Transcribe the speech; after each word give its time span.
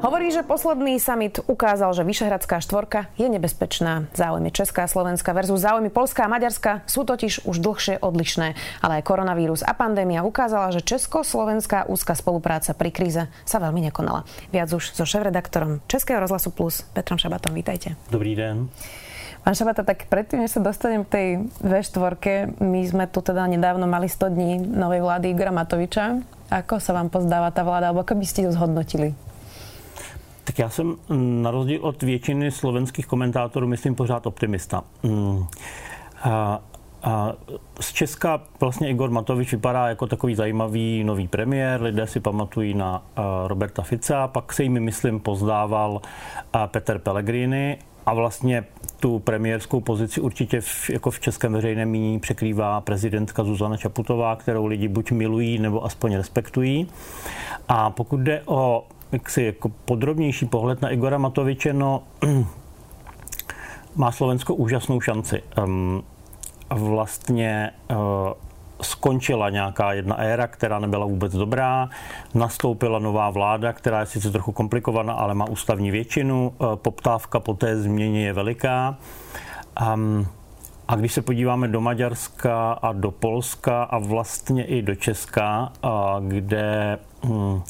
Hovorí, 0.00 0.32
že 0.32 0.40
posledný 0.40 0.96
summit 0.96 1.44
ukázal, 1.44 1.92
že 1.92 2.08
Vyšehradská 2.08 2.64
štvorka 2.64 3.12
je 3.20 3.28
nebezpečná. 3.28 4.08
Záujmy 4.16 4.48
Česká, 4.48 4.88
Slovenská 4.88 5.36
versus 5.36 5.60
záujmy 5.60 5.92
Polská 5.92 6.24
a 6.24 6.32
Maďarska 6.32 6.80
sú 6.88 7.04
totiž 7.04 7.44
už 7.44 7.60
dlhšie 7.60 8.00
odlišné. 8.00 8.56
Ale 8.80 8.92
aj 8.96 9.04
koronavírus 9.04 9.60
a 9.60 9.76
pandémia 9.76 10.24
ukázala, 10.24 10.72
že 10.72 10.80
Česko-Slovenská 10.80 11.84
úzka 11.84 12.16
spolupráca 12.16 12.72
pri 12.72 12.88
kríze 12.96 13.28
sa 13.44 13.60
veľmi 13.60 13.92
nekonala. 13.92 14.24
Viac 14.48 14.72
už 14.72 14.96
so 14.96 15.04
šéf-redaktorom 15.04 15.84
Českého 15.84 16.16
rozhlasu 16.16 16.48
Plus 16.48 16.80
Petrom 16.96 17.20
Šabatom. 17.20 17.52
Vítajte. 17.52 17.92
Dobrý 18.08 18.32
den. 18.32 18.72
Pán 19.44 19.52
Šabata, 19.52 19.84
tak 19.84 20.08
predtým, 20.08 20.40
než 20.40 20.56
sa 20.56 20.64
dostanem 20.64 21.04
k 21.04 21.12
tej 21.12 21.28
V4, 21.60 22.56
my 22.56 22.80
sme 22.88 23.04
tu 23.04 23.20
teda 23.20 23.44
nedávno 23.44 23.84
mali 23.84 24.08
100 24.08 24.32
dní 24.32 24.64
novej 24.64 25.04
vlády 25.04 25.36
Igora 25.36 25.52
Matoviča. 25.52 26.24
Ako 26.48 26.80
sa 26.80 26.96
vám 26.96 27.12
pozdáva 27.12 27.52
tá 27.52 27.68
vláda, 27.68 27.92
alebo 27.92 28.00
ako 28.00 28.16
by 28.16 28.24
ste 28.24 28.48
ju 28.48 28.50
zhodnotili? 28.56 29.12
Tak 30.50 30.58
já 30.58 30.68
jsem 30.68 30.96
na 31.42 31.50
rozdíl 31.50 31.78
od 31.82 32.02
většiny 32.02 32.50
slovenských 32.50 33.06
komentátorů, 33.06 33.66
myslím, 33.66 33.94
pořád 33.94 34.26
optimista. 34.26 34.84
Mm. 35.02 35.44
A, 36.22 36.60
a 37.02 37.32
z 37.80 37.92
Česka 37.92 38.42
vlastně 38.60 38.88
Igor 38.88 39.10
Matovič 39.10 39.52
vypadá 39.52 39.88
jako 39.88 40.06
takový 40.06 40.34
zajímavý 40.34 41.04
nový 41.04 41.28
premiér. 41.28 41.82
Lidé 41.82 42.06
si 42.06 42.20
pamatují 42.20 42.74
na 42.74 43.02
Roberta 43.46 43.82
Fica, 43.82 44.28
pak 44.28 44.52
se 44.52 44.62
jim, 44.62 44.80
myslím, 44.84 45.20
pozdával 45.20 46.00
Peter 46.66 46.98
Pellegrini 46.98 47.78
a 48.06 48.14
vlastně 48.14 48.64
tu 49.00 49.18
premiérskou 49.18 49.80
pozici 49.80 50.20
určitě 50.20 50.60
v, 50.60 50.90
jako 50.90 51.10
v 51.10 51.20
českém 51.20 51.52
veřejném 51.52 51.90
míní 51.90 52.20
překrývá 52.20 52.80
prezidentka 52.80 53.44
Zuzana 53.44 53.76
Čaputová, 53.76 54.36
kterou 54.36 54.66
lidi 54.66 54.88
buď 54.88 55.10
milují, 55.10 55.58
nebo 55.58 55.84
aspoň 55.84 56.14
respektují. 56.14 56.88
A 57.68 57.90
pokud 57.90 58.20
jde 58.20 58.42
o 58.46 58.84
jaksi 59.12 59.42
jako 59.42 59.68
podrobnější 59.68 60.46
pohled 60.46 60.82
na 60.82 60.90
Igora 60.90 61.18
Matoviče, 61.18 61.72
no 61.72 62.02
má 63.94 64.12
Slovensko 64.12 64.54
úžasnou 64.54 65.00
šanci. 65.00 65.42
Um, 65.64 66.02
vlastně 66.70 67.70
uh, 67.90 67.96
skončila 68.82 69.50
nějaká 69.50 69.92
jedna 69.92 70.16
éra, 70.16 70.46
která 70.46 70.78
nebyla 70.78 71.06
vůbec 71.06 71.32
dobrá, 71.32 71.88
nastoupila 72.34 72.98
nová 72.98 73.30
vláda, 73.30 73.72
která 73.72 74.00
je 74.00 74.06
sice 74.06 74.30
trochu 74.30 74.52
komplikovaná, 74.52 75.12
ale 75.12 75.34
má 75.34 75.48
ústavní 75.48 75.90
většinu, 75.90 76.52
uh, 76.58 76.76
poptávka 76.76 77.40
po 77.40 77.54
té 77.54 77.76
změně 77.76 78.26
je 78.26 78.32
veliká. 78.32 78.96
Um, 79.94 80.26
a 80.90 80.96
když 80.96 81.12
se 81.12 81.22
podíváme 81.22 81.68
do 81.68 81.80
Maďarska 81.80 82.72
a 82.72 82.92
do 82.92 83.10
Polska 83.10 83.82
a 83.82 83.98
vlastně 83.98 84.64
i 84.64 84.82
do 84.82 84.94
Česka, 84.94 85.72
kde 86.20 86.98
hm, 87.24 87.62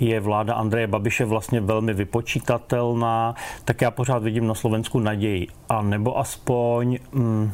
je 0.00 0.20
vláda 0.20 0.54
Andreje 0.54 0.86
Babiše 0.86 1.24
vlastně 1.24 1.60
velmi 1.60 1.94
vypočítatelná, 1.94 3.34
tak 3.64 3.80
já 3.80 3.90
pořád 3.90 4.22
vidím 4.22 4.46
na 4.46 4.54
Slovensku 4.54 5.00
naději. 5.00 5.46
A 5.68 5.82
nebo 5.82 6.18
aspoň, 6.18 6.98
hm, 7.12 7.52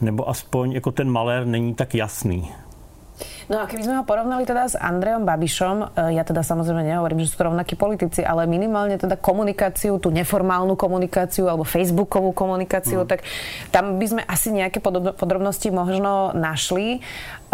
nebo 0.00 0.28
aspoň 0.28 0.72
jako 0.72 0.92
ten 0.92 1.10
malér 1.10 1.46
není 1.46 1.74
tak 1.74 1.94
jasný. 1.94 2.52
No 3.48 3.60
a 3.60 3.68
keby 3.68 3.82
sme 3.84 3.98
ho 4.00 4.04
porovnali 4.08 4.48
teda 4.48 4.64
s 4.64 4.76
Andrejom 4.76 5.28
Babišom, 5.28 5.76
e, 5.96 6.16
ja 6.16 6.24
teda 6.24 6.40
samozrejme 6.40 6.80
nehovorím, 6.80 7.20
že 7.20 7.32
sú 7.32 7.44
to 7.44 7.52
rovnakí 7.52 7.76
politici, 7.76 8.24
ale 8.24 8.48
minimálne 8.48 8.96
teda 8.96 9.20
komunikáciu, 9.20 10.00
tú 10.00 10.08
neformálnu 10.08 10.72
komunikáciu 10.80 11.44
alebo 11.48 11.68
facebookovú 11.68 12.32
komunikáciu, 12.32 13.04
mm. 13.04 13.08
tak 13.08 13.20
tam 13.68 14.00
by 14.00 14.06
sme 14.08 14.22
asi 14.24 14.48
nejaké 14.48 14.80
podrobnosti 14.80 15.68
možno 15.68 16.32
našli. 16.32 17.04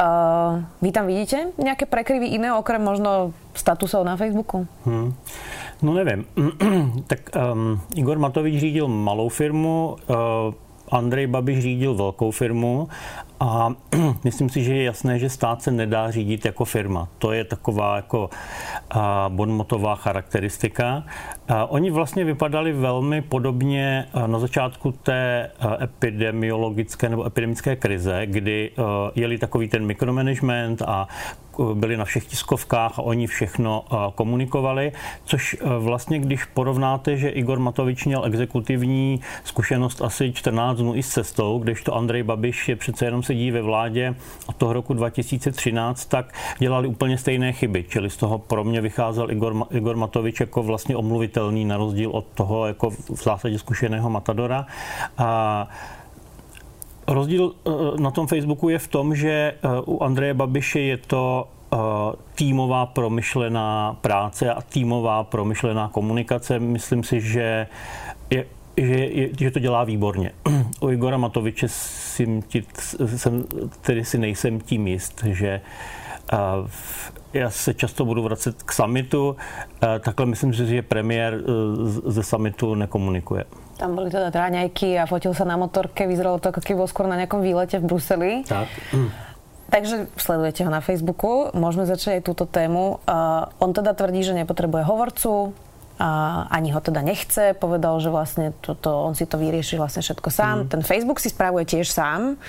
Uh, 0.00 0.65
vy 0.81 0.94
tam 0.94 1.04
vidíte 1.10 1.53
nejaké 1.60 1.84
prekryvy 1.84 2.32
iné, 2.32 2.54
okrem 2.54 2.81
možno 2.81 3.36
statusov 3.53 4.00
na 4.06 4.16
Facebooku? 4.16 4.65
Hmm. 4.88 5.12
No 5.84 5.92
nevím. 5.92 6.25
tak 7.10 7.28
um, 7.36 7.76
Igor 7.92 8.16
Matovič 8.16 8.56
řídil 8.56 8.88
malou 8.88 9.28
firmu, 9.28 10.00
uh, 10.09 10.54
Andrej 10.91 11.26
Babiš 11.26 11.59
řídil 11.62 11.94
velkou 11.94 12.31
firmu 12.31 12.88
a 13.41 13.75
myslím 14.25 14.49
si, 14.49 14.65
že 14.65 14.75
je 14.75 14.84
jasné, 14.84 15.19
že 15.19 15.31
stát 15.31 15.62
se 15.62 15.71
nedá 15.71 16.11
řídit 16.11 16.45
jako 16.45 16.65
firma. 16.65 17.09
To 17.19 17.33
je 17.33 17.45
taková 17.45 17.97
jako 17.97 18.31
bonmotová 19.28 19.95
charakteristika. 19.95 21.05
Oni 21.69 21.91
vlastně 21.91 22.25
vypadali 22.25 22.73
velmi 22.73 23.23
podobně 23.23 24.06
na 24.27 24.39
začátku 24.39 24.93
té 24.93 25.51
epidemiologické 25.83 27.09
nebo 27.09 27.27
epidemické 27.27 27.77
krize, 27.77 28.27
kdy 28.27 28.71
jeli 29.15 29.39
takový 29.39 29.69
ten 29.69 29.87
mikromanagement 29.87 30.83
a 30.83 31.09
byli 31.75 31.97
na 31.97 32.05
všech 32.05 32.27
tiskovkách 32.27 32.99
a 32.99 33.03
oni 33.03 33.27
všechno 33.27 33.84
komunikovali, 34.15 34.93
což 35.25 35.57
vlastně, 35.78 36.19
když 36.19 36.45
porovnáte, 36.45 37.17
že 37.17 37.28
Igor 37.28 37.59
Matovič 37.59 38.05
měl 38.05 38.25
exekutivní 38.25 39.21
zkušenost 39.45 40.03
asi 40.03 40.33
14 40.33 40.78
dnů 40.78 40.97
i 40.97 41.03
s 41.03 41.09
cestou, 41.09 41.59
kdežto 41.59 41.95
Andrej 41.95 42.22
Babiš 42.22 42.69
je 42.69 42.77
přece 42.77 43.05
jenom 43.05 43.22
sedí 43.30 43.50
ve 43.50 43.62
vládě 43.62 44.14
od 44.46 44.56
toho 44.56 44.72
roku 44.72 44.94
2013, 44.94 46.04
tak 46.04 46.34
dělali 46.58 46.88
úplně 46.88 47.18
stejné 47.18 47.52
chyby. 47.52 47.84
Čili 47.88 48.10
z 48.10 48.16
toho 48.16 48.38
pro 48.38 48.64
mě 48.64 48.80
vycházel 48.80 49.30
Igor, 49.30 49.54
Igor 49.70 49.96
Matovič 49.96 50.41
jako 50.41 50.62
vlastně 50.62 50.96
omluvitelný 50.96 51.64
na 51.64 51.76
rozdíl 51.76 52.10
od 52.10 52.26
toho 52.34 52.66
jako 52.66 52.91
v 52.91 53.22
zásadě 53.22 53.58
zkušeného 53.58 54.10
Matadora. 54.10 54.66
A 55.18 55.68
Rozdíl 57.06 57.54
eh, 57.54 57.70
na 58.02 58.10
tom 58.10 58.26
Facebooku 58.26 58.68
je 58.68 58.78
v 58.78 58.88
tom, 58.88 59.14
že 59.14 59.30
eh, 59.30 59.58
u 59.86 60.02
Andreje 60.02 60.34
Babiše 60.34 60.80
je 60.80 60.97
to 60.97 61.47
eh, 61.47 61.76
týmová 62.34 62.86
promyšlená 62.86 63.98
práce 64.00 64.47
a 64.47 64.62
týmová 64.62 65.24
promyšlená 65.24 65.88
komunikace. 65.91 66.58
Myslím 66.58 67.02
si, 67.02 67.20
že 67.20 67.66
je 68.30 68.47
že, 68.86 69.28
že 69.38 69.50
to 69.50 69.58
dělá 69.58 69.84
výborně. 69.84 70.32
U 70.80 70.91
Igora 70.91 71.16
Matoviče 71.16 71.68
si, 71.68 72.42
jsem, 73.16 73.44
tedy 73.80 74.04
si 74.04 74.18
nejsem 74.18 74.60
tím 74.60 74.86
jist, 74.86 75.24
že 75.24 75.60
já 77.32 77.50
se 77.50 77.74
často 77.74 78.04
budu 78.04 78.22
vracet 78.22 78.62
k 78.62 78.72
summitu, 78.72 79.36
takhle 80.00 80.26
myslím 80.26 80.54
si, 80.54 80.66
že 80.66 80.82
premiér 80.82 81.42
ze 82.06 82.22
summitu 82.22 82.74
nekomunikuje. 82.74 83.44
Tam 83.80 83.96
boli 83.96 84.12
teda 84.12 84.28
dráňajky 84.28 85.00
a 85.00 85.08
fotil 85.08 85.32
sa 85.32 85.48
na 85.48 85.56
motorke. 85.56 86.04
Vyzeralo 86.04 86.36
to, 86.36 86.52
ako 86.52 86.60
keby 86.60 86.84
bol 86.84 86.91
skôr 86.92 87.08
na 87.08 87.16
nejakom 87.16 87.41
výlete 87.41 87.80
v 87.80 87.88
Bruseli. 87.88 88.32
Tak. 88.44 88.68
Takže 89.72 90.12
sledujete 90.20 90.68
ho 90.68 90.70
na 90.70 90.84
Facebooku. 90.84 91.48
Môžeme 91.56 91.88
začať 91.88 92.20
aj 92.20 92.22
túto 92.28 92.44
tému. 92.44 93.00
Uh, 93.08 93.48
on 93.56 93.72
teda 93.72 93.97
tvrdí, 93.97 94.20
že 94.20 94.36
nepotrebuje 94.36 94.84
hovorcu, 94.84 95.56
a 96.00 96.49
ani 96.49 96.72
ho 96.72 96.81
teda 96.81 97.05
nechce. 97.05 97.53
Povedal, 97.53 98.00
že 98.00 98.09
vlastne 98.09 98.56
toto, 98.65 99.05
on 99.05 99.12
si 99.12 99.28
to 99.28 99.37
vyrieši 99.37 99.77
vlastne 99.77 100.00
všetko 100.00 100.33
sám. 100.33 100.56
Mm. 100.65 100.69
Ten 100.72 100.83
Facebook 100.83 101.21
si 101.21 101.28
spravuje 101.28 101.69
tiež 101.69 101.93
sám, 101.93 102.41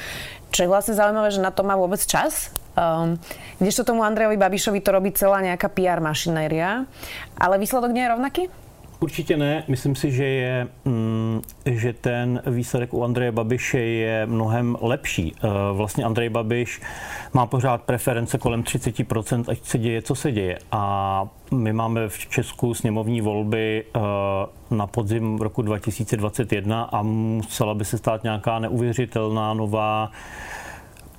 čo 0.56 0.64
je 0.64 0.72
vlastne 0.72 0.96
zaujímavé, 0.96 1.36
že 1.36 1.44
na 1.44 1.52
to 1.52 1.68
má 1.68 1.76
vôbec 1.76 2.00
čas. 2.00 2.56
Um, 2.72 3.20
kdežto 3.60 3.84
tomu 3.84 4.08
Andrejovi 4.08 4.40
Babišovi 4.40 4.80
to 4.80 4.96
robí 4.96 5.12
celá 5.12 5.44
nejaká 5.44 5.68
PR 5.68 6.00
mašinéria. 6.00 6.88
Ale 7.36 7.60
výsledok 7.60 7.92
nie 7.92 8.08
je 8.08 8.14
rovnaký? 8.16 8.44
Určitě 9.04 9.38
ne. 9.38 9.64
Myslím 9.68 9.96
si, 9.96 10.12
že, 10.12 10.26
je, 10.26 10.68
mm, 10.86 11.42
že 11.66 11.94
ten 11.94 12.42
výsledek 12.46 12.94
u 12.94 13.04
Andreje 13.04 13.32
Babiše 13.32 13.80
je 13.80 14.26
mnohem 14.26 14.78
lepší. 14.82 15.36
Eh, 15.36 15.48
vlastně 15.74 16.04
Andrej 16.04 16.30
Babiš 16.30 16.82
má 17.34 17.46
pořád 17.46 17.82
preference 17.82 18.38
kolem 18.38 18.64
30%, 18.64 19.50
ať 19.50 19.64
se 19.64 19.78
děje, 19.78 20.02
co 20.02 20.16
se 20.16 20.32
děje. 20.32 20.60
A 20.72 21.28
my 21.52 21.74
máme 21.74 22.10
v 22.10 22.18
Česku 22.18 22.74
sněmovní 22.74 23.22
volby 23.22 23.84
eh, 23.96 24.00
na 24.76 24.88
podzim 24.88 25.38
roku 25.38 25.62
2021 25.62 26.84
a 26.84 27.02
musela 27.02 27.74
by 27.74 27.86
se 27.86 27.98
stát 27.98 28.24
nějaká 28.24 28.60
neuvěřitelná 28.60 29.54
nová 29.54 30.12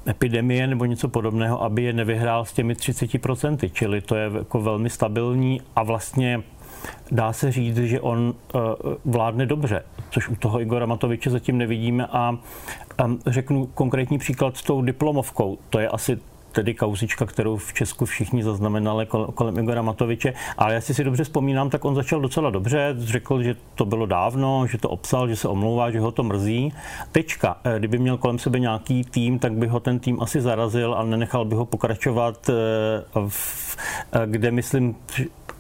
epidemie 0.09 0.67
nebo 0.67 0.85
něco 0.85 1.09
podobného, 1.09 1.63
aby 1.63 1.83
je 1.83 1.93
nevyhrál 1.93 2.45
s 2.45 2.53
těmi 2.53 2.75
30%. 2.75 3.71
Čili 3.73 4.01
to 4.01 4.17
je 4.17 4.31
jako 4.35 4.61
velmi 4.61 4.91
stabilní 4.91 5.61
a 5.77 5.83
vlastně 5.83 6.43
dá 7.11 7.33
se 7.33 7.53
říct, 7.53 7.77
že 7.77 8.01
on 8.01 8.35
eh, 8.35 8.59
vládne 9.05 9.47
dobře, 9.47 9.83
což 10.11 10.29
u 10.29 10.37
toho 10.37 10.61
Igora 10.61 10.87
Matoviče 10.87 11.31
zatím 11.31 11.59
nevidíme 11.59 12.07
a 12.07 12.39
řeknu 13.27 13.67
konkrétní 13.67 14.19
příklad 14.19 14.57
s 14.57 14.63
tou 14.63 14.83
diplomovkou. 14.83 15.59
To 15.71 15.79
je 15.79 15.89
asi 15.89 16.19
tedy 16.53 16.75
kauzička, 16.75 17.27
kterou 17.27 17.57
v 17.57 17.73
Česku 17.73 18.05
všichni 18.05 18.43
zaznamenali 18.43 19.07
kolem 19.35 19.59
Igora 19.59 19.83
Matoviče. 19.83 20.33
Ale 20.59 20.75
jestli 20.75 20.95
si 20.95 21.05
dobře 21.05 21.25
vzpomínám, 21.25 21.71
tak 21.71 21.85
on 21.85 21.95
začal 21.95 22.21
docela 22.21 22.51
dobře. 22.51 22.95
Řekl, 22.99 23.43
že 23.43 23.57
to 23.75 23.85
bylo 23.85 24.07
dávno, 24.07 24.67
že 24.67 24.79
to 24.79 24.89
obsal, 24.89 25.29
že 25.29 25.37
se 25.37 25.49
omlouvá, 25.49 25.91
že 25.91 26.01
ho 26.01 26.11
to 26.13 26.23
mrzí. 26.23 26.73
Tečka. 27.13 27.57
Eh, 27.65 27.79
kdyby 27.79 27.99
měl 27.99 28.17
kolem 28.17 28.39
sebe 28.39 28.59
nějaký 28.59 29.05
tým, 29.05 29.39
tak 29.39 29.53
by 29.53 29.67
ho 29.67 29.81
ten 29.81 29.99
tým 29.99 30.23
asi 30.23 30.41
zarazil 30.41 30.95
a 30.95 31.05
nenechal 31.05 31.45
by 31.45 31.55
ho 31.55 31.65
pokračovat, 31.65 32.51
kde 34.27 34.51
myslím, 34.51 34.95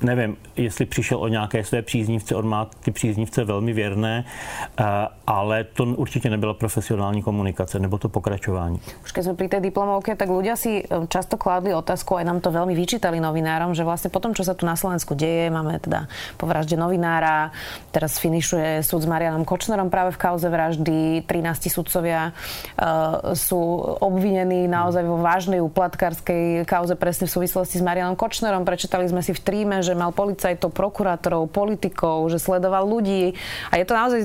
nevím, 0.02 0.36
jestli 0.56 0.86
přišel 0.86 1.18
o 1.18 1.28
nějaké 1.28 1.64
své 1.64 1.82
příznivce, 1.82 2.34
on 2.34 2.48
má 2.48 2.64
ty 2.64 2.90
příznivce 2.90 3.44
velmi 3.44 3.72
věrné, 3.72 4.24
eh, 4.24 4.84
ale 5.26 5.64
to 5.64 5.84
určitě 5.84 6.30
nebyla 6.30 6.54
profesionální 6.54 7.22
komunikace 7.22 7.78
nebo 7.78 7.98
to 7.98 8.08
pokračování. 8.08 8.80
Už 9.04 9.12
keď 9.12 9.22
sme 9.24 9.34
pri 9.38 9.48
tej 9.48 9.60
diplomovke, 9.70 10.16
tak 10.16 10.28
ľudia 10.28 10.58
si 10.58 10.81
eh, 10.82 11.06
často 11.06 11.38
kládli 11.38 11.70
otázku, 11.70 12.18
aj 12.18 12.26
nám 12.26 12.42
to 12.42 12.50
veľmi 12.50 12.74
vyčítali 12.74 13.22
novinárom, 13.22 13.78
že 13.78 13.86
vlastne 13.86 14.10
potom, 14.10 14.34
čo 14.34 14.42
sa 14.42 14.58
tu 14.58 14.66
na 14.66 14.74
Slovensku 14.74 15.14
deje, 15.14 15.54
máme 15.54 15.78
teda 15.78 16.10
po 16.34 16.50
vražde 16.50 16.74
novinára, 16.74 17.54
teraz 17.94 18.18
finišuje 18.18 18.82
súd 18.82 19.06
s 19.06 19.08
Marianom 19.08 19.46
Kočnerom 19.46 19.86
práve 19.86 20.10
v 20.10 20.18
kauze 20.18 20.50
vraždy, 20.50 21.22
13 21.30 21.70
sudcovia 21.70 22.34
uh, 22.34 23.34
sú 23.38 23.58
obvinení 24.02 24.66
naozaj 24.66 25.06
vo 25.06 25.22
vážnej 25.22 25.62
uplatkárskej 25.62 26.66
kauze 26.66 26.98
presne 26.98 27.30
v 27.30 27.34
súvislosti 27.38 27.78
s 27.78 27.84
Marianom 27.84 28.18
Kočnerom. 28.18 28.66
Prečítali 28.66 29.06
sme 29.06 29.22
si 29.22 29.30
v 29.30 29.40
tríme, 29.42 29.76
že 29.84 29.92
že 29.92 30.00
mal 30.00 30.16
policajtov, 30.16 30.72
prokurátorov, 30.72 31.52
politikov, 31.52 32.32
že 32.32 32.40
sledoval 32.40 32.88
ľudí. 32.88 33.36
A 33.68 33.76
je 33.76 33.84
to 33.84 33.92
naozaj 33.92 34.20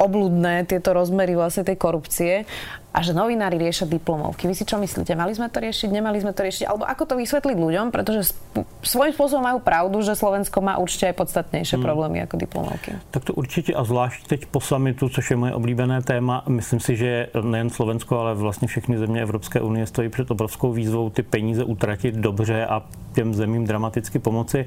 obludné, 0.00 0.64
tieto 0.64 0.96
rozmery 0.96 1.36
vlastne 1.36 1.60
tej 1.60 1.76
korupcie 1.76 2.48
a 2.90 2.98
že 3.06 3.14
novinári 3.14 3.54
riešia 3.54 3.86
diplomovky. 3.86 4.50
Vy 4.50 4.54
si 4.58 4.66
čo 4.66 4.74
myslíte? 4.82 5.14
Mali 5.14 5.30
sme 5.30 5.46
to 5.46 5.62
riešiť, 5.62 5.88
nemali 5.94 6.18
sme 6.18 6.34
to 6.34 6.42
riešiť? 6.42 6.66
Alebo 6.66 6.82
ako 6.82 7.02
to 7.06 7.14
vysvetliť 7.22 7.54
ľuďom? 7.54 7.86
Pretože 7.94 8.34
svojím 8.82 9.14
spôsobom 9.14 9.46
majú 9.46 9.58
pravdu, 9.62 10.02
že 10.02 10.18
Slovensko 10.18 10.58
má 10.58 10.74
určitě 10.78 11.06
aj 11.06 11.12
podstatnější 11.12 11.76
hmm. 11.76 11.84
problémy 11.84 12.18
jako 12.18 12.36
diplomovky. 12.36 12.92
Tak 13.10 13.24
to 13.24 13.32
určitě 13.34 13.74
a 13.74 13.84
zvlášť 13.84 14.26
teď 14.26 14.46
po 14.46 14.60
samitu, 14.60 15.08
což 15.08 15.30
je 15.30 15.36
moje 15.36 15.54
oblíbené 15.54 16.02
téma. 16.02 16.42
Myslím 16.48 16.80
si, 16.80 16.96
že 16.96 17.28
nejen 17.42 17.70
Slovensko, 17.70 18.18
ale 18.18 18.34
vlastně 18.34 18.68
všechny 18.68 18.98
země 18.98 19.22
Evropské 19.22 19.60
unie 19.60 19.86
stojí 19.86 20.08
před 20.08 20.30
obrovskou 20.30 20.72
výzvou 20.72 21.10
ty 21.10 21.22
peníze 21.22 21.64
utratit 21.64 22.14
dobře 22.14 22.66
a 22.66 22.82
těm 23.14 23.34
zemím 23.34 23.66
dramaticky 23.66 24.18
pomoci. 24.18 24.66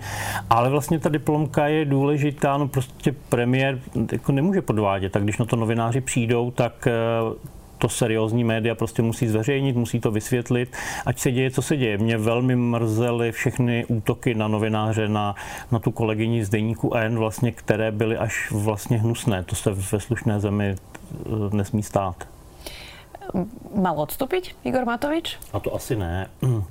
Ale 0.50 0.70
vlastně 0.70 1.00
ta 1.00 1.10
diplomka 1.10 1.68
je 1.68 1.86
důležitá, 1.86 2.58
no 2.58 2.68
prostě 2.68 3.16
premiér 3.30 3.80
jako 4.12 4.32
nemůže 4.32 4.62
podvádět. 4.62 5.12
Tak 5.12 5.24
když 5.24 5.38
na 5.38 5.46
to 5.46 5.56
novináři 5.56 6.02
přijdou, 6.02 6.52
tak 6.52 6.88
eh, 6.88 6.94
to 7.84 7.90
seriózní 7.90 8.44
média 8.44 8.76
prostě 8.76 9.02
musí 9.02 9.28
zveřejnit, 9.28 9.76
musí 9.76 10.00
to 10.00 10.12
vysvětlit, 10.12 10.76
ať 11.06 11.20
se 11.20 11.32
děje, 11.32 11.52
co 11.52 11.62
se 11.62 11.78
děje. 11.78 11.98
Mě 11.98 12.18
velmi 12.18 12.56
mrzely 12.56 13.32
všechny 13.32 13.86
útoky 13.86 14.36
na 14.36 14.48
novináře, 14.48 15.08
na, 15.08 15.36
na 15.72 15.80
tu 15.80 15.92
kolegyni 15.92 16.46
z 16.46 16.50
deníku 16.50 16.94
N, 16.94 17.18
vlastně, 17.18 17.52
které 17.52 17.92
byly 17.92 18.18
až 18.18 18.52
vlastně 18.52 18.98
hnusné. 18.98 19.44
To 19.44 19.56
se 19.56 19.72
ve 19.72 20.00
slušné 20.00 20.40
zemi 20.40 20.76
eh, 20.76 21.56
nesmí 21.56 21.84
stát. 21.84 22.28
Mal 23.76 24.00
odstupit 24.00 24.56
Igor 24.64 24.86
Matovič? 24.86 25.38
A 25.54 25.60
to 25.60 25.76
asi 25.76 25.96
ne. 25.96 26.28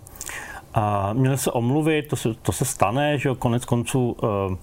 A 0.75 1.13
měl 1.13 1.37
se 1.37 1.51
omluvit, 1.51 2.09
to 2.09 2.17
se, 2.17 2.35
to 2.35 2.53
se 2.53 2.65
stane, 2.65 3.19
že 3.19 3.31
konec 3.39 3.65
konců 3.65 4.17
eh, 4.23 4.57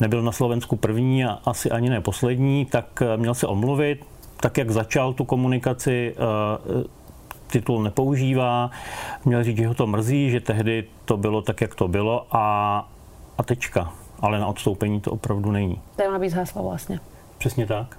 nebyl 0.00 0.22
na 0.22 0.32
Slovensku 0.32 0.76
první 0.76 1.24
a 1.24 1.38
asi 1.44 1.70
ani 1.70 1.90
ne 1.90 2.00
poslední, 2.00 2.66
tak 2.66 3.02
eh, 3.02 3.16
měl 3.16 3.34
se 3.34 3.46
omluvit, 3.46 4.04
tak, 4.42 4.58
jak 4.58 4.70
začal 4.70 5.14
tu 5.14 5.24
komunikaci, 5.24 6.14
eh, 6.18 6.84
titul 7.46 7.82
nepoužívá. 7.82 8.70
Měl 9.24 9.44
říct, 9.44 9.56
že 9.56 9.66
ho 9.66 9.74
to 9.74 9.86
mrzí, 9.86 10.30
že 10.30 10.40
tehdy 10.40 10.84
to 11.04 11.16
bylo 11.16 11.42
tak, 11.42 11.60
jak 11.60 11.74
to 11.74 11.88
bylo 11.88 12.26
a, 12.30 12.44
a 13.38 13.42
tečka. 13.42 13.92
Ale 14.20 14.38
na 14.38 14.46
odstoupení 14.46 15.00
to 15.00 15.10
opravdu 15.10 15.50
není. 15.50 15.80
To 15.96 16.10
má 16.10 16.18
být 16.18 16.30
zhaslo 16.30 16.62
vlastně. 16.62 17.00
Přesně 17.38 17.66
tak. 17.66 17.98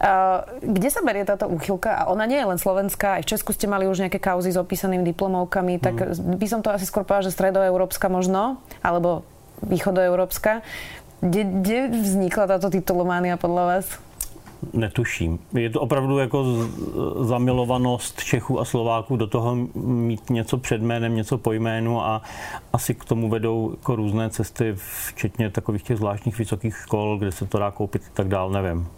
Uh, 0.00 0.40
kde 0.64 0.88
sa 0.88 1.04
berie 1.04 1.28
táto 1.28 1.44
úchylka? 1.44 1.92
A 1.92 2.08
ona 2.08 2.24
nie 2.24 2.40
je 2.40 2.48
len 2.48 2.56
slovenská, 2.56 3.20
aj 3.20 3.28
v 3.28 3.30
Česku 3.36 3.52
ste 3.52 3.68
mali 3.68 3.84
už 3.84 4.00
nejaké 4.00 4.16
kauzy 4.16 4.48
s 4.48 4.56
opísanými 4.56 5.04
diplomovkami, 5.12 5.76
tak 5.76 6.16
mm. 6.16 6.40
by 6.40 6.46
som 6.48 6.64
to 6.64 6.72
asi 6.72 6.88
skôr 6.88 7.04
povedala, 7.04 7.28
že 7.28 7.36
stredoeurópska 7.36 8.08
možno, 8.08 8.64
alebo 8.80 9.28
východoeurópska. 9.60 10.64
Kde, 11.20 11.42
kde 11.44 11.78
vznikla 12.00 12.48
táto 12.48 12.72
titulománia 12.72 13.36
podľa 13.36 13.64
vás? 13.68 13.86
Netuším. 14.72 15.38
Je 15.54 15.70
to 15.70 15.80
opravdu 15.80 16.18
jako 16.18 16.44
zamilovanost 17.20 18.24
Čechů 18.24 18.60
a 18.60 18.64
Slováků 18.64 19.16
do 19.16 19.26
toho 19.26 19.56
mít 19.74 20.30
něco 20.30 20.58
před 20.58 20.82
jménem, 20.82 21.16
něco 21.16 21.38
po 21.38 21.52
jménu 21.52 22.02
a 22.02 22.22
asi 22.72 22.94
k 22.94 23.04
tomu 23.04 23.28
vedou 23.28 23.70
jako 23.70 23.96
různé 23.96 24.30
cesty, 24.30 24.74
včetně 25.06 25.50
takových 25.50 25.82
těch 25.82 25.96
zvláštních 25.96 26.38
vysokých 26.38 26.76
škol, 26.76 27.18
kde 27.18 27.32
se 27.32 27.46
to 27.46 27.58
dá 27.58 27.70
koupit 27.70 28.02
a 28.02 28.10
tak 28.14 28.28
dál, 28.28 28.50
nevím. 28.50 28.88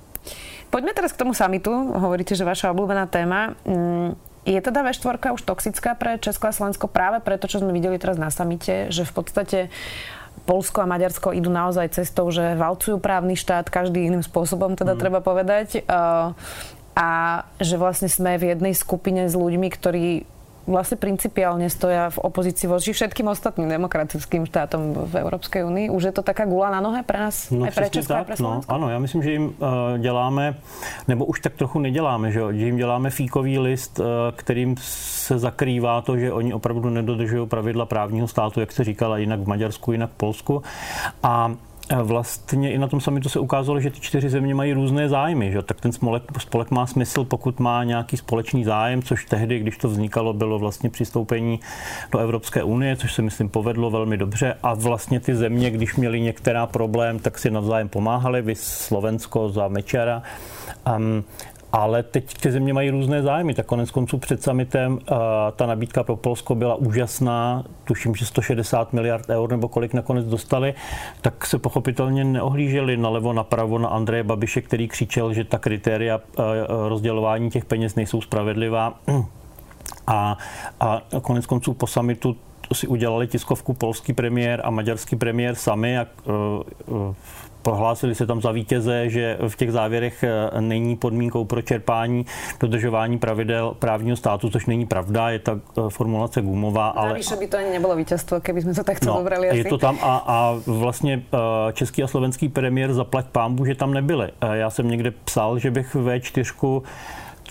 Pojďme 0.71 0.97
teraz 0.97 1.13
k 1.13 1.21
tomu 1.21 1.37
samitu. 1.37 1.69
Hovoríte, 1.93 2.33
že 2.33 2.49
vaša 2.49 2.73
obľúbená 2.73 3.05
téma. 3.05 3.53
Mm, 3.69 4.17
je 4.49 4.57
teda 4.57 4.81
V4 4.81 5.37
už 5.37 5.45
toxická 5.45 5.93
pre 5.95 6.17
Česko 6.17 6.49
a 6.49 6.57
Slovensko 6.57 6.89
práve 6.89 7.21
preto, 7.21 7.45
čo 7.45 7.61
sme 7.61 7.77
videli 7.77 8.01
teraz 8.01 8.17
na 8.17 8.33
samite, 8.33 8.89
že 8.89 9.05
v 9.05 9.13
podstate 9.13 9.59
Polsko 10.43 10.83
a 10.83 10.91
Maďarsko 10.91 11.31
idú 11.31 11.55
naozaj 11.55 12.03
cestou, 12.03 12.27
že 12.35 12.59
valcujú 12.59 12.99
právny 12.99 13.39
štát 13.39 13.71
každý 13.71 14.11
iným 14.11 14.27
spôsobom, 14.27 14.75
teda 14.75 14.99
mm. 14.99 15.01
treba 15.01 15.21
povedať. 15.23 15.87
A 16.93 17.11
že 17.63 17.81
vlastne 17.81 18.11
sme 18.11 18.37
v 18.37 18.53
jednej 18.53 18.75
skupine 18.75 19.31
s 19.31 19.39
ľuďmi, 19.39 19.69
ktorí 19.71 20.07
vlastne 20.67 20.95
principiálne 20.95 21.67
stoja 21.67 22.11
v 22.11 22.19
opozícii 22.23 22.71
voči 22.71 22.95
všetkým 22.95 23.27
ostatným 23.27 23.69
demokratickým 23.69 24.47
štátom 24.47 25.11
v 25.11 25.15
Evropské 25.19 25.65
unii. 25.65 25.91
Už 25.91 26.03
je 26.03 26.15
to 26.15 26.23
taká 26.23 26.47
gula 26.47 26.71
na 26.71 26.81
nohe 26.81 27.03
pro 27.03 27.19
nás, 27.19 27.51
no, 27.51 27.67
pro 27.67 27.89
Česko 27.89 28.13
tak, 28.13 28.21
a 28.21 28.25
pro 28.25 28.37
no, 28.41 28.61
Ano, 28.69 28.91
já 28.91 28.99
myslím, 28.99 29.23
že 29.23 29.33
jim 29.33 29.45
uh, 29.45 29.55
děláme, 29.99 30.55
nebo 31.09 31.25
už 31.25 31.41
tak 31.41 31.55
trochu 31.55 31.79
neděláme, 31.79 32.33
že, 32.33 32.41
že 32.51 32.65
jim 32.65 32.77
děláme 32.77 33.11
fíkový 33.11 33.59
list, 33.59 33.99
uh, 33.99 34.07
kterým 34.37 34.77
se 34.79 35.39
zakrývá 35.39 36.01
to, 36.01 36.17
že 36.17 36.33
oni 36.33 36.55
opravdu 36.55 36.91
nedodržují 36.91 37.49
pravidla 37.49 37.87
právního 37.87 38.29
státu, 38.29 38.61
jak 38.61 38.73
se 38.73 38.85
říkala, 38.85 39.19
jinak 39.19 39.41
v 39.41 39.49
Maďarsku, 39.49 39.93
jinak 39.93 40.11
v 40.11 40.17
Polsku. 40.17 40.63
A 41.23 41.55
Vlastně 42.03 42.73
i 42.73 42.79
na 42.79 42.89
tom 42.89 43.01
samitu 43.01 43.29
se 43.29 43.41
ukázalo, 43.41 43.81
že 43.81 43.91
ty 43.91 44.01
čtyři 44.01 44.29
země 44.29 44.55
mají 44.55 44.73
různé 44.73 45.09
zájmy. 45.09 45.53
Že? 45.53 45.63
Tak 45.63 45.81
ten 45.81 45.93
spolek, 45.93 46.23
spolek 46.39 46.71
má 46.71 46.87
smysl, 46.87 47.25
pokud 47.25 47.61
má 47.61 47.85
nějaký 47.85 48.17
společný 48.17 48.65
zájem, 48.65 49.03
což 49.03 49.25
tehdy, 49.25 49.59
když 49.59 49.79
to 49.79 49.89
vznikalo, 49.89 50.33
bylo 50.33 50.59
vlastně 50.59 50.91
přistoupení 50.91 51.61
do 52.13 52.19
Evropské 52.19 52.63
unie, 52.63 52.97
což 52.97 53.13
se 53.13 53.23
myslím 53.23 53.49
povedlo 53.49 53.91
velmi 53.91 54.17
dobře. 54.17 54.55
A 54.63 54.75
vlastně 54.75 55.21
ty 55.21 55.35
země, 55.35 55.71
když 55.71 55.97
měli 55.97 56.21
některá 56.21 56.67
problém, 56.67 57.19
tak 57.19 57.39
si 57.39 57.51
navzájem 57.51 57.89
pomáhali, 57.89 58.43
vy 58.43 58.55
Slovensko 58.55 59.49
za 59.49 59.69
Mečera. 59.69 60.23
Um, 60.97 61.25
ale 61.73 62.03
teď 62.03 62.35
ty 62.35 62.53
země 62.53 62.73
mají 62.73 62.91
různé 62.91 63.23
zájmy. 63.23 63.55
Tak 63.55 63.67
konec 63.67 63.91
konců 63.91 64.19
před 64.19 64.43
summitem 64.43 64.93
uh, 64.93 64.99
ta 65.57 65.67
nabídka 65.67 66.03
pro 66.03 66.17
Polsko 66.17 66.55
byla 66.55 66.75
úžasná. 66.75 67.65
Tuším, 67.85 68.15
že 68.15 68.27
160 68.27 68.93
miliard 68.93 69.31
eur 69.31 69.51
nebo 69.51 69.69
kolik 69.69 69.95
nakonec 69.95 70.27
dostali. 70.27 70.75
Tak 71.21 71.47
se 71.47 71.59
pochopitelně 71.59 72.25
neohlíželi 72.25 72.97
nalevo 72.97 73.33
napravo 73.33 73.79
na 73.79 73.89
Andreje 73.89 74.23
Babiše, 74.23 74.61
který 74.61 74.89
křičel, 74.89 75.33
že 75.33 75.45
ta 75.45 75.59
kritéria 75.59 76.17
uh, 76.17 76.45
rozdělování 76.89 77.51
těch 77.51 77.65
peněz 77.65 77.95
nejsou 77.95 78.21
spravedlivá. 78.21 78.95
A, 80.07 80.39
a 80.81 81.03
konec 81.23 81.47
konců 81.47 81.75
po 81.75 81.87
summitu 81.87 82.37
si 82.73 82.87
udělali 82.87 83.27
tiskovku 83.27 83.75
polský 83.75 84.13
premiér 84.13 84.61
a 84.65 84.71
maďarský 84.71 85.17
premiér 85.17 85.55
sami 85.55 85.99
a 85.99 86.07
uh, 86.25 86.35
uh, 86.87 87.15
Prohlásili 87.63 88.15
se 88.15 88.27
tam 88.27 88.41
za 88.41 88.53
vítěze, 88.53 89.09
že 89.09 89.39
v 89.49 89.57
těch 89.57 89.73
závěrech 89.73 90.23
eh, 90.23 90.61
není 90.61 90.97
podmínkou 90.97 91.45
pro 91.45 91.63
čerpání 91.63 92.27
dodržování 92.61 93.19
pravidel 93.19 93.75
právního 93.79 94.17
státu, 94.17 94.51
což 94.51 94.67
není 94.67 94.87
pravda, 94.87 95.31
je 95.31 95.39
ta 95.39 95.53
eh, 95.53 95.81
formulace 95.89 96.43
gumová. 96.43 96.89
Ale 96.89 97.09
Navíc 97.09 97.33
by 97.33 97.47
to 97.47 97.57
ani 97.57 97.71
nebylo 97.71 97.97
vítězstvo, 97.97 98.41
kdyby 98.41 98.63
jsme 98.63 98.75
to 98.75 98.85
takto 98.85 99.07
no, 99.07 99.15
dobrali. 99.15 99.49
Asi. 99.49 99.59
Je 99.59 99.65
to 99.65 99.79
tam 99.79 99.99
a, 100.03 100.25
a 100.27 100.55
vlastně 100.67 101.23
eh, 101.35 101.73
český 101.73 102.03
a 102.03 102.07
slovenský 102.07 102.49
premiér 102.49 102.93
zaplať 102.95 103.27
pámbu, 103.27 103.65
že 103.65 103.75
tam 103.75 103.95
nebyli. 103.95 104.29
Já 104.53 104.71
jsem 104.71 104.89
někde 104.89 105.11
psal, 105.11 105.59
že 105.59 105.71
bych 105.71 105.97
V4 105.97 106.83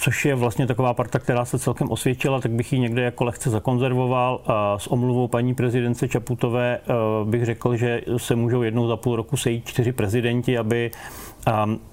což 0.01 0.25
je 0.25 0.36
vlastně 0.36 0.67
taková 0.67 0.93
parta, 0.93 1.20
která 1.20 1.46
se 1.46 1.60
celkem 1.60 1.89
osvědčila, 1.89 2.41
tak 2.41 2.51
bych 2.51 2.74
ji 2.74 2.79
někde 2.79 3.01
jako 3.01 3.24
lehce 3.24 3.50
zakonzervoval. 3.50 4.41
A 4.46 4.79
s 4.79 4.88
omluvou 4.88 5.27
paní 5.27 5.55
prezidence 5.55 6.08
Čaputové 6.08 6.79
eh, 6.79 6.93
bych 7.25 7.46
řekl, 7.46 7.75
že 7.75 8.01
se 8.17 8.36
můžou 8.36 8.62
jednou 8.62 8.88
za 8.88 8.98
půl 8.98 9.15
roku 9.15 9.38
sejít 9.38 9.65
čtyři 9.65 9.91
prezidenti, 9.91 10.58
aby 10.58 10.91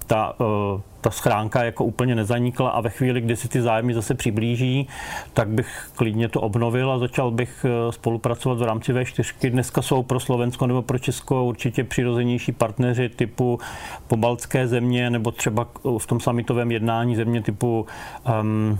ta, 0.07 0.33
eh, 0.41 0.81
ta 1.01 1.09
schránka 1.09 1.63
jako 1.63 1.85
úplně 1.85 2.15
nezanikla 2.15 2.69
a 2.69 2.81
ve 2.81 2.89
chvíli, 2.89 3.21
kdy 3.21 3.35
si 3.35 3.47
ty 3.47 3.61
zájmy 3.61 3.93
zase 3.93 4.15
přiblíží, 4.15 4.87
tak 5.33 5.47
bych 5.47 5.89
klidně 5.95 6.29
to 6.29 6.41
obnovil 6.41 6.91
a 6.91 6.99
začal 6.99 7.31
bych 7.31 7.65
eh, 7.65 7.91
spolupracovat 7.91 8.57
v 8.57 8.63
rámci 8.63 8.93
V4. 8.93 9.49
Dneska 9.49 9.81
jsou 9.81 10.03
pro 10.03 10.19
Slovensko 10.19 10.67
nebo 10.67 10.81
pro 10.81 10.99
Česko 10.99 11.43
určitě 11.45 11.83
přirozenější 11.83 12.51
partneři 12.51 13.09
typu 13.09 13.59
pobaltské 14.07 14.67
země 14.67 15.09
nebo 15.09 15.31
třeba 15.31 15.67
v 15.97 16.07
tom 16.07 16.19
samitovém 16.19 16.71
jednání 16.71 17.15
země 17.15 17.41
typu 17.41 17.85
um, 18.41 18.79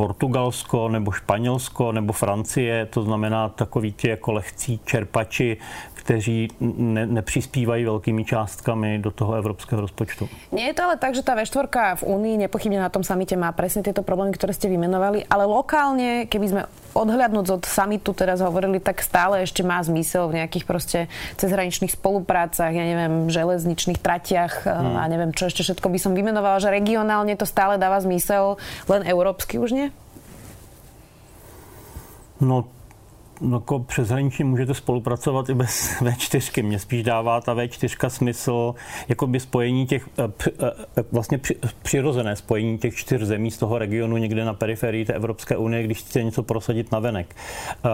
Portugalsko 0.00 0.88
nebo 0.88 1.12
Španělsko 1.12 1.92
nebo 1.92 2.12
Francie, 2.12 2.86
to 2.86 3.02
znamená 3.02 3.48
takový 3.48 3.92
ti 3.92 4.08
jako 4.08 4.32
lehcí 4.32 4.80
čerpači, 4.84 5.56
kteří 6.00 6.48
ne, 6.60 7.06
nepřispívají 7.06 7.84
velkými 7.84 8.24
částkami 8.24 8.98
do 8.98 9.10
toho 9.10 9.34
evropského 9.34 9.80
rozpočtu. 9.80 10.28
Nie 10.52 10.72
je 10.72 10.74
to 10.74 10.82
ale 10.88 10.96
tak, 10.96 11.12
že 11.12 11.20
tá 11.20 11.36
V4 11.36 12.00
v 12.00 12.02
Únii 12.08 12.48
nepochybne 12.48 12.80
na 12.80 12.88
tom 12.88 13.04
samite 13.04 13.36
má 13.36 13.52
presne 13.52 13.84
tieto 13.84 14.00
problémy, 14.00 14.32
ktoré 14.32 14.56
ste 14.56 14.72
vymenovali, 14.72 15.28
ale 15.28 15.44
lokálne, 15.44 16.24
keby 16.24 16.46
sme 16.48 16.62
odhľadnúť 16.96 17.46
od 17.60 17.62
samitu 17.68 18.16
teraz 18.16 18.40
hovorili, 18.40 18.80
tak 18.82 19.04
stále 19.04 19.44
ešte 19.44 19.60
má 19.60 19.78
zmysel 19.84 20.26
v 20.32 20.42
nejakých 20.42 20.64
proste 20.64 20.98
cezhraničných 21.38 21.94
spoluprácach, 21.94 22.72
ja 22.72 22.84
neviem, 22.84 23.30
železničných 23.30 24.00
tratiach 24.00 24.66
hmm. 24.66 24.96
a 24.98 25.02
neviem, 25.06 25.30
čo 25.36 25.46
ešte 25.46 25.62
všetko 25.62 25.86
by 25.86 25.98
som 26.00 26.12
vymenovala, 26.16 26.58
že 26.58 26.72
regionálne 26.72 27.36
to 27.36 27.46
stále 27.46 27.78
dáva 27.78 28.00
zmysel, 28.02 28.58
len 28.90 29.06
európsky 29.06 29.60
už 29.60 29.70
nie? 29.70 29.88
No, 32.40 32.72
jako 33.52 33.78
přeshraničně 33.78 34.44
můžete 34.44 34.74
spolupracovat 34.74 35.48
i 35.48 35.54
bez 35.54 35.90
V4. 36.00 36.64
Mně 36.64 36.78
spíš 36.78 37.02
dává 37.02 37.40
ta 37.40 37.54
V4 37.54 38.08
smysl 38.08 38.74
jako 39.08 39.26
by 39.26 39.40
spojení 39.40 39.86
těch, 39.86 40.08
eh, 40.18 40.32
eh, 40.62 41.02
vlastně 41.12 41.40
přirozené 41.82 42.36
spojení 42.36 42.78
těch 42.78 42.94
čtyř 42.94 43.22
zemí 43.22 43.50
z 43.50 43.58
toho 43.58 43.78
regionu 43.78 44.16
někde 44.16 44.44
na 44.44 44.54
periferii 44.54 45.04
té 45.04 45.12
Evropské 45.12 45.56
unie, 45.56 45.82
když 45.82 45.98
chcete 45.98 46.22
něco 46.22 46.42
prosadit 46.42 46.92
na 46.92 46.98
venek. 46.98 47.36
Eh, 47.70 47.88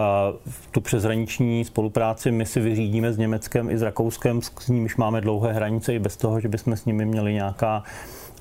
tu 0.71 0.81
přeshraniční 0.81 1.65
spolupráci 1.65 2.31
my 2.31 2.45
si 2.45 2.59
vyřídíme 2.59 3.13
s 3.13 3.17
Německem 3.17 3.69
i 3.69 3.77
s 3.77 3.81
Rakouskem, 3.81 4.41
s 4.41 4.67
nimiž 4.67 4.95
máme 4.95 5.21
dlouhé 5.21 5.53
hranice 5.53 5.93
i 5.93 5.99
bez 5.99 6.17
toho, 6.17 6.39
že 6.39 6.47
bychom 6.47 6.73
s 6.73 6.85
nimi 6.85 7.05
měli 7.05 7.33
nějaká 7.33 7.83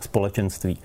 společenství. 0.00 0.78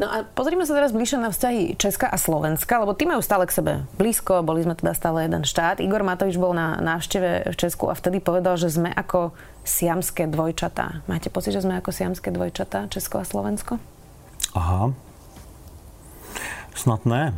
No 0.00 0.08
a 0.08 0.24
pozrime 0.24 0.64
sa 0.64 0.72
teraz 0.72 0.94
bližšie 0.96 1.20
na 1.20 1.28
vzťahy 1.28 1.76
Česka 1.76 2.08
a 2.08 2.16
Slovenska, 2.16 2.80
lebo 2.80 2.96
tí 2.96 3.04
majú 3.04 3.20
stále 3.20 3.44
k 3.44 3.56
sebe 3.56 3.72
blízko, 4.00 4.40
boli 4.40 4.64
sme 4.64 4.72
teda 4.72 4.96
stále 4.96 5.28
jeden 5.28 5.44
štát. 5.44 5.84
Igor 5.84 6.00
Matovič 6.00 6.40
bol 6.40 6.56
na 6.56 6.80
návšteve 6.80 7.52
v 7.52 7.56
Česku 7.56 7.92
a 7.92 7.98
vtedy 7.98 8.22
povedal, 8.24 8.56
že 8.56 8.72
sme 8.72 8.88
ako 8.88 9.36
siamské 9.62 10.24
dvojčatá. 10.26 11.04
Máte 11.06 11.28
pocit, 11.28 11.52
že 11.52 11.62
sme 11.62 11.76
ako 11.76 11.92
siamské 11.92 12.32
dvojčatá, 12.32 12.88
Česko 12.88 13.20
a 13.20 13.24
Slovensko? 13.24 13.76
Aha. 14.56 14.92
Snad 16.74 17.04
ne. 17.06 17.36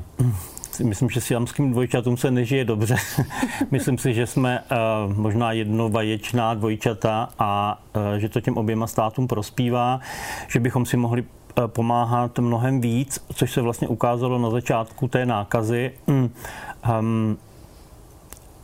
Myslím, 0.83 1.11
že 1.11 1.21
siamským 1.21 1.73
dvojčatům 1.73 2.17
se 2.17 2.31
nežije 2.31 2.65
dobře. 2.65 2.97
Myslím 3.71 3.99
si, 3.99 4.15
že 4.15 4.27
jsme 4.27 4.61
uh, 4.61 5.13
možná 5.15 5.53
jednovaječná 5.53 6.55
dvojčata 6.55 7.29
a 7.39 7.79
uh, 7.97 8.19
že 8.19 8.29
to 8.29 8.41
těm 8.41 8.57
oběma 8.57 8.87
státům 8.87 9.29
prospívá, 9.29 10.01
že 10.49 10.61
bychom 10.61 10.87
si 10.87 10.97
mohli 10.97 11.25
pomáhat 11.67 12.39
mnohem 12.39 12.81
víc, 12.81 13.19
což 13.35 13.53
se 13.53 13.61
vlastně 13.61 13.89
ukázalo 13.89 14.39
na 14.39 14.51
začátku 14.51 15.09
té 15.09 15.27
nákazy, 15.27 15.93
um, 16.07 17.37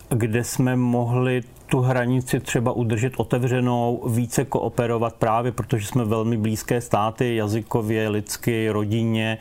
kde 0.08 0.44
jsme 0.44 0.76
mohli 0.76 1.42
tu 1.66 1.80
hranici 1.80 2.40
třeba 2.40 2.72
udržet 2.72 3.12
otevřenou, 3.16 4.02
více 4.08 4.44
kooperovat 4.44 5.14
právě, 5.14 5.52
protože 5.52 5.86
jsme 5.86 6.04
velmi 6.04 6.36
blízké 6.36 6.80
státy 6.80 7.36
jazykově, 7.36 8.08
lidsky, 8.08 8.70
rodině 8.70 9.38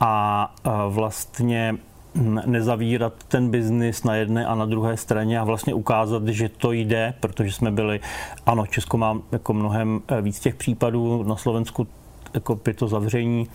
a 0.00 0.54
vlastně 0.88 1.74
hm, 2.14 2.38
nezavírat 2.46 3.12
ten 3.28 3.50
biznis 3.50 4.04
na 4.04 4.14
jedné 4.14 4.46
a 4.46 4.54
na 4.54 4.66
druhé 4.66 4.96
straně 4.96 5.38
a 5.40 5.44
vlastně 5.44 5.74
ukázat, 5.74 6.28
že 6.28 6.48
to 6.48 6.72
jde, 6.72 7.14
protože 7.20 7.52
jsme 7.52 7.70
byli, 7.70 8.00
ano, 8.46 8.66
Česko 8.66 8.98
má 8.98 9.18
jako 9.32 9.52
mnohem 9.52 10.00
eh, 10.08 10.22
víc 10.22 10.40
těch 10.40 10.54
případů, 10.54 11.22
na 11.22 11.36
Slovensku 11.36 11.86
jako 12.34 12.54
by 12.54 12.74
to 12.74 12.88
zavření 12.88 13.48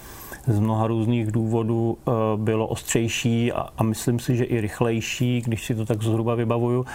z 0.48 0.60
mnoha 0.60 0.88
různých 0.88 1.32
důvodů 1.32 1.98
eh, 2.08 2.12
bylo 2.36 2.68
ostřejší 2.68 3.51
a, 3.51 3.68
a 3.77 3.84
myslím 3.84 4.20
si, 4.20 4.36
že 4.36 4.44
i 4.44 4.62
rychlejší, 4.62 5.42
když 5.42 5.65
si 5.65 5.75
to 5.75 5.86
tak 5.86 6.01
zhruba 6.01 6.36
vybavuju. 6.36 6.86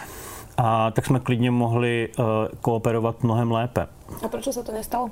A 0.57 0.91
tak 0.91 1.07
jsme 1.07 1.21
klidně 1.21 1.51
mohli 1.51 2.09
uh, 2.19 2.25
kooperovat 2.61 3.23
mnohem 3.23 3.53
lépe. 3.53 3.87
A 4.25 4.29
proč 4.29 4.45
se 4.45 4.63
to 4.65 4.73
nestalo? 4.73 5.11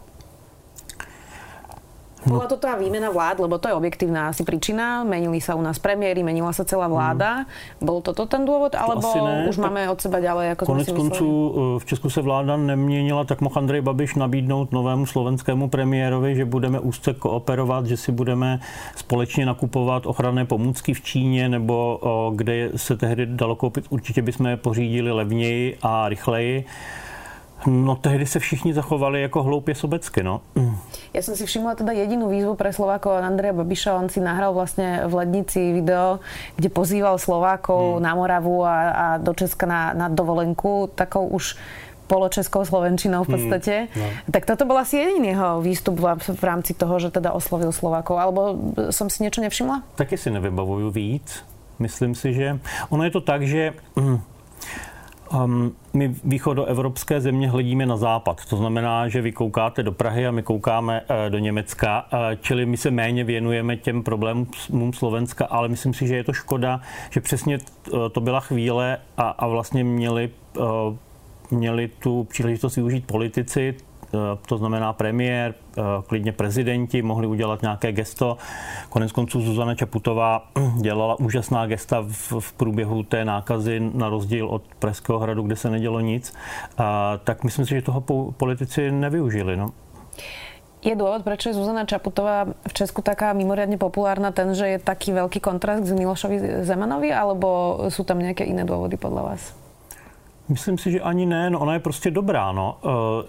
Bola 2.27 2.47
to 2.51 2.59
tá 2.59 2.75
výmena 2.75 3.09
vlád, 3.11 3.41
lebo 3.47 3.59
to 3.59 3.71
je 3.71 3.75
objektívna 3.75 4.35
asi 4.35 4.43
príčina. 4.43 5.07
Menili 5.07 5.39
sa 5.39 5.55
u 5.55 5.63
nás 5.63 5.79
premiéry, 5.79 6.27
menila 6.27 6.51
sa 6.51 6.67
celá 6.67 6.91
vláda. 6.91 7.47
Hmm. 7.47 7.87
Bol 7.87 8.03
toto 8.03 8.27
ten 8.27 8.43
dôvod, 8.43 8.75
alebo 8.75 9.01
to 9.01 9.51
už 9.51 9.59
máme 9.63 9.87
od 9.87 9.99
seba 10.03 10.19
ďalej, 10.19 10.59
ako 10.59 10.63
Konec 10.67 10.91
konců 10.93 11.29
eh, 11.31 11.81
v 11.81 11.85
Česku 11.85 12.11
se 12.11 12.21
vláda 12.23 12.57
neměnila, 12.57 13.25
tak 13.25 13.41
mohl 13.41 13.59
Andrej 13.59 13.81
Babiš 13.81 14.15
nabídnout 14.15 14.73
novému 14.73 15.07
slovenskému 15.07 15.69
premiérovi, 15.69 16.35
že 16.35 16.45
budeme 16.45 16.81
úzce 16.81 17.15
kooperovat, 17.15 17.87
že 17.87 17.97
si 17.97 18.13
budeme 18.13 18.61
společně 18.97 19.47
nakupovat 19.47 20.07
ochranné 20.07 20.45
pomůcky 20.45 20.95
v 20.95 21.01
Číně, 21.01 21.49
nebo 21.49 22.01
kde 22.35 22.71
se 22.77 22.97
tehdy 22.97 23.27
dalo 23.27 23.57
koupit, 23.57 23.85
určitě 23.91 24.23
bychom 24.23 24.47
je 24.47 24.57
pořídili 24.57 25.13
levněji 25.13 25.79
a 25.83 26.09
rychleji. 26.09 26.65
No 27.67 27.97
tehdy 27.97 28.27
se 28.27 28.39
všichni 28.39 28.75
zachovali 28.75 29.23
jako 29.23 29.43
hloupě 29.43 29.75
sobecky, 29.75 30.23
no. 30.23 30.41
Ja 31.17 31.25
som 31.25 31.33
si 31.33 31.49
všimla 31.49 31.81
teda 31.81 31.97
jedinú 31.97 32.29
výzvu 32.29 32.61
pre 32.61 32.69
Slovákov 32.77 33.17
a 33.17 33.25
Andreja 33.25 33.57
Babiša. 33.57 33.97
On 33.97 34.13
si 34.13 34.21
nahral 34.21 34.53
vlastne 34.53 35.09
v 35.09 35.25
Lednici 35.25 35.73
video, 35.73 36.21
kde 36.61 36.69
pozýval 36.69 37.17
Slovákov 37.17 37.97
hmm. 37.97 38.03
na 38.05 38.13
Moravu 38.13 38.61
a, 38.61 38.77
a 38.93 39.07
do 39.17 39.33
Česka 39.33 39.65
na, 39.65 39.83
na 39.97 40.07
dovolenku 40.13 40.93
takou 40.93 41.25
už 41.33 41.57
poločeskou 42.07 42.69
slovenčinou 42.69 43.25
v 43.25 43.33
hmm. 43.33 43.35
podstate. 43.35 43.75
Hmm, 43.89 43.99
no. 43.99 44.07
Tak 44.29 44.45
toto 44.45 44.69
bol 44.69 44.77
asi 44.77 45.01
jediný 45.01 45.33
jeho 45.33 45.65
výstup 45.65 45.97
v, 45.97 46.21
v 46.21 46.45
rámci 46.45 46.77
toho, 46.77 47.01
že 47.01 47.09
teda 47.09 47.33
oslovil 47.33 47.73
Slovákov. 47.73 48.21
Alebo 48.21 48.41
som 48.93 49.09
si 49.09 49.25
niečo 49.25 49.41
nevšimla? 49.41 49.97
Taky 49.97 50.21
si 50.21 50.29
nevybavuju 50.29 50.93
víc. 50.93 51.41
Myslím 51.81 52.13
si, 52.13 52.37
že 52.37 52.61
ono 52.93 53.05
je 53.09 53.13
to 53.13 53.25
tak, 53.25 53.45
že 53.49 53.73
Um, 55.35 55.73
my 55.95 56.15
východoevropské 56.25 57.21
země 57.21 57.51
hledíme 57.51 57.87
na 57.87 57.97
západ. 57.97 58.45
To 58.45 58.57
znamená, 58.57 59.09
že 59.09 59.23
vy 59.23 59.33
koukáte 59.33 59.83
do 59.83 59.93
Prahy 59.93 60.27
a 60.27 60.31
my 60.31 60.43
koukáme 60.43 61.01
uh, 61.01 61.31
do 61.31 61.39
Německa, 61.39 62.07
uh, 62.13 62.19
čili 62.41 62.67
my 62.67 62.77
se 62.77 62.91
méně 62.91 63.25
věnujeme 63.25 63.77
těm 63.77 64.03
problémům 64.03 64.93
Slovenska, 64.93 65.47
ale 65.47 65.69
myslím 65.69 65.95
si, 65.95 66.07
že 66.07 66.17
je 66.17 66.25
to 66.25 66.33
škoda, 66.33 66.81
že 67.11 67.21
přesně 67.21 67.59
uh, 67.59 68.09
to 68.09 68.21
byla 68.21 68.41
chvíle 68.41 68.99
a, 69.17 69.29
a 69.29 69.47
vlastně 69.47 69.85
měli, 69.85 70.31
měli 71.51 71.89
tu 71.89 72.25
příležitost 72.25 72.77
využít 72.77 73.07
politici, 73.07 73.75
Eh, 73.77 73.86
to 74.47 74.59
znamená 74.59 74.93
premiér, 74.93 75.55
eh, 75.55 75.83
klidně 76.07 76.33
prezidenti 76.33 77.03
mohli 77.03 77.27
udělat 77.27 77.63
nějaké 77.63 77.93
gesto. 77.93 78.37
Konec 78.89 79.13
konců 79.13 79.41
Zuzana 79.41 79.75
Čaputová 79.75 80.49
dělala 80.81 81.19
úžasná 81.19 81.67
gesta 81.67 82.05
v, 82.41 82.53
průběhu 82.53 83.03
té 83.03 83.25
nákazy, 83.25 83.91
na 83.95 84.09
rozdíl 84.09 84.49
od 84.49 84.63
Pražského 84.79 85.19
hradu, 85.19 85.43
kde 85.43 85.57
se 85.57 85.71
nedělo 85.71 86.01
nic. 86.01 86.35
Tak 87.25 87.45
myslím 87.45 87.67
si, 87.67 87.75
že 87.75 87.83
toho 87.83 88.01
politici 88.37 88.91
nevyužili. 88.91 89.57
No. 89.57 89.71
Je 90.87 90.95
dôvod, 90.95 91.27
prečo 91.27 91.51
je 91.51 91.59
Zuzana 91.59 91.83
Čaputová 91.83 92.47
v 92.47 92.73
Česku 92.73 93.03
taká 93.03 93.35
mimoriadne 93.35 93.75
populárna, 93.75 94.31
ten, 94.31 94.55
že 94.55 94.77
je 94.77 94.79
taký 94.79 95.11
veľký 95.11 95.43
kontrast 95.43 95.83
k 95.83 95.99
Milošovi 95.99 96.63
Zemanovi, 96.63 97.11
alebo 97.11 97.81
sú 97.91 98.07
tam 98.07 98.23
nejaké 98.23 98.47
iné 98.47 98.63
dôvody 98.63 98.95
podľa 98.95 99.35
vás? 99.35 99.66
Myslím 100.49 100.79
si, 100.79 100.91
že 100.91 101.01
ani 101.01 101.27
ne, 101.27 101.51
no 101.51 101.61
ona 101.61 101.73
je 101.73 101.79
prostě 101.79 102.11
dobrá, 102.11 102.53
no. 102.53 102.79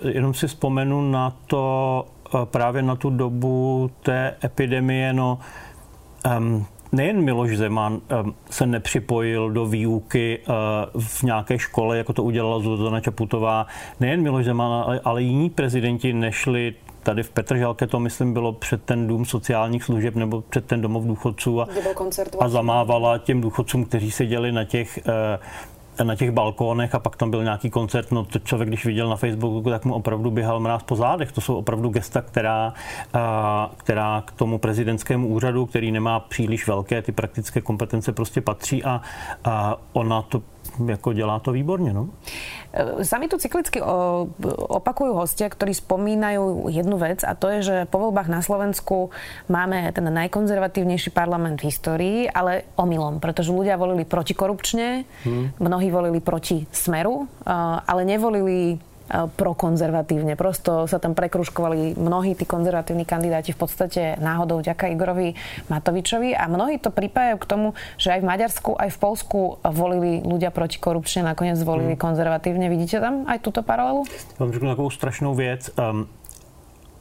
E, 0.04 0.12
jenom 0.12 0.34
si 0.34 0.48
vzpomenu 0.48 1.12
na 1.12 1.34
to, 1.48 2.06
e, 2.36 2.46
právě 2.46 2.82
na 2.82 2.96
tu 2.96 3.10
dobu 3.10 3.92
té 4.04 4.36
epidemie, 4.44 5.14
no, 5.14 5.40
um, 6.38 6.66
nejen 6.92 7.22
Miloš 7.22 7.58
Zeman 7.58 7.94
um, 7.94 8.36
se 8.50 8.66
nepřipojil 8.66 9.50
do 9.50 9.66
výuky 9.66 10.40
uh, 10.94 11.02
v 11.02 11.24
nějaké 11.24 11.60
škole, 11.60 11.98
jako 11.98 12.14
to 12.14 12.24
udělala 12.24 12.60
Zuzana 12.60 13.00
Čaputová. 13.00 13.68
Nejen 14.00 14.22
Miloš 14.22 14.46
Zeman, 14.46 14.72
ale, 14.72 15.00
ale 15.04 15.22
jiní 15.22 15.50
prezidenti 15.50 16.14
nešli 16.14 16.74
tady 17.04 17.24
v 17.24 17.30
Petržalke 17.30 17.88
to, 17.88 18.00
myslím, 18.00 18.34
bylo 18.34 18.54
před 18.54 18.84
ten 18.84 19.08
dům 19.08 19.26
sociálních 19.26 19.84
služeb 19.84 20.16
nebo 20.16 20.42
před 20.42 20.66
ten 20.66 20.82
domov 20.82 21.04
důchodců 21.04 21.62
a, 21.62 21.68
a 22.40 22.50
zamávala 22.50 23.18
těm 23.18 23.42
důchodcům, 23.42 23.86
kteří 23.86 24.12
seděli 24.12 24.52
na 24.52 24.64
těch 24.64 25.00
uh, 25.08 25.14
na 26.04 26.16
těch 26.16 26.32
balkónech 26.32 26.96
a 26.96 27.00
pak 27.00 27.16
tam 27.16 27.32
byl 27.32 27.44
nějaký 27.44 27.70
koncert, 27.70 28.12
no 28.12 28.26
to 28.26 28.40
člověk, 28.40 28.70
když 28.70 28.86
viděl 28.86 29.10
na 29.10 29.16
Facebooku, 29.16 29.70
tak 29.70 29.86
mu 29.86 29.94
opravdu 29.94 30.32
běhal 30.32 30.60
mráz 30.60 30.84
po 30.84 30.96
zádech. 30.96 31.32
To 31.32 31.42
jsou 31.42 31.56
opravdu 31.56 31.90
gesta, 31.90 32.22
která, 32.22 32.74
která 33.78 34.24
k 34.26 34.32
tomu 34.32 34.58
prezidentskému 34.58 35.28
úřadu, 35.28 35.66
který 35.66 35.92
nemá 35.92 36.20
příliš 36.20 36.68
velké 36.68 37.02
ty 37.02 37.12
praktické 37.12 37.62
kompetence, 37.62 38.12
prostě 38.12 38.42
patří 38.42 38.84
a, 38.84 39.02
a 39.44 39.78
ona 39.94 40.22
to 40.22 40.42
jako 40.86 41.14
dělá 41.14 41.40
to 41.40 41.52
výborně. 41.52 41.94
No. 41.94 42.10
Sami 43.02 43.26
tu 43.26 43.42
cyklicky 43.42 43.82
opakujú 44.70 45.18
hostia, 45.18 45.50
ktorí 45.50 45.74
spomínajú 45.74 46.70
jednu 46.70 47.00
vec 47.00 47.26
a 47.26 47.34
to 47.34 47.50
je, 47.50 47.60
že 47.64 47.76
po 47.90 47.98
voľbách 47.98 48.30
na 48.30 48.44
Slovensku 48.44 49.10
máme 49.50 49.90
ten 49.96 50.06
najkonzervatívnejší 50.06 51.10
parlament 51.10 51.64
v 51.64 51.74
histórii, 51.74 52.20
ale 52.30 52.70
omylom, 52.78 53.18
pretože 53.18 53.56
ľudia 53.56 53.80
volili 53.82 54.06
protikorupčne, 54.06 55.10
hmm. 55.26 55.58
mnohí 55.58 55.90
volili 55.90 56.22
proti 56.22 56.70
smeru, 56.70 57.26
ale 57.88 58.02
nevolili 58.06 58.78
prokonzervatívne. 59.10 60.36
Prosto 60.36 60.86
sa 60.86 61.00
tam 61.00 61.16
prekruškovali 61.16 61.96
mnohí 61.98 62.36
tí 62.36 62.44
konzervatívni 62.44 63.08
kandidáti 63.08 63.56
v 63.56 63.60
podstate 63.60 64.02
náhodou 64.20 64.60
ďaká 64.60 64.92
Igorovi 64.92 65.34
Matovičovi 65.72 66.36
a 66.36 66.46
mnohí 66.52 66.78
to 66.78 66.92
pripájajú 66.92 67.38
k 67.40 67.50
tomu, 67.50 67.68
že 67.96 68.14
aj 68.14 68.20
v 68.22 68.30
Maďarsku, 68.30 68.72
aj 68.76 68.90
v 68.94 68.98
Polsku 69.00 69.40
volili 69.64 70.22
ľudia 70.22 70.52
protikorupčne, 70.52 71.24
nakoniec 71.24 71.56
zvolili 71.58 71.96
hmm. 71.96 72.02
konzervatívne. 72.02 72.68
Vidíte 72.68 73.00
tam 73.00 73.24
aj 73.26 73.40
túto 73.42 73.64
paralelu? 73.64 74.04
Vám 74.40 74.52
řeknu 74.52 74.70
takovou 74.70 74.90
strašnou 74.90 75.36
věc. 75.36 75.72
Um, 75.80 76.08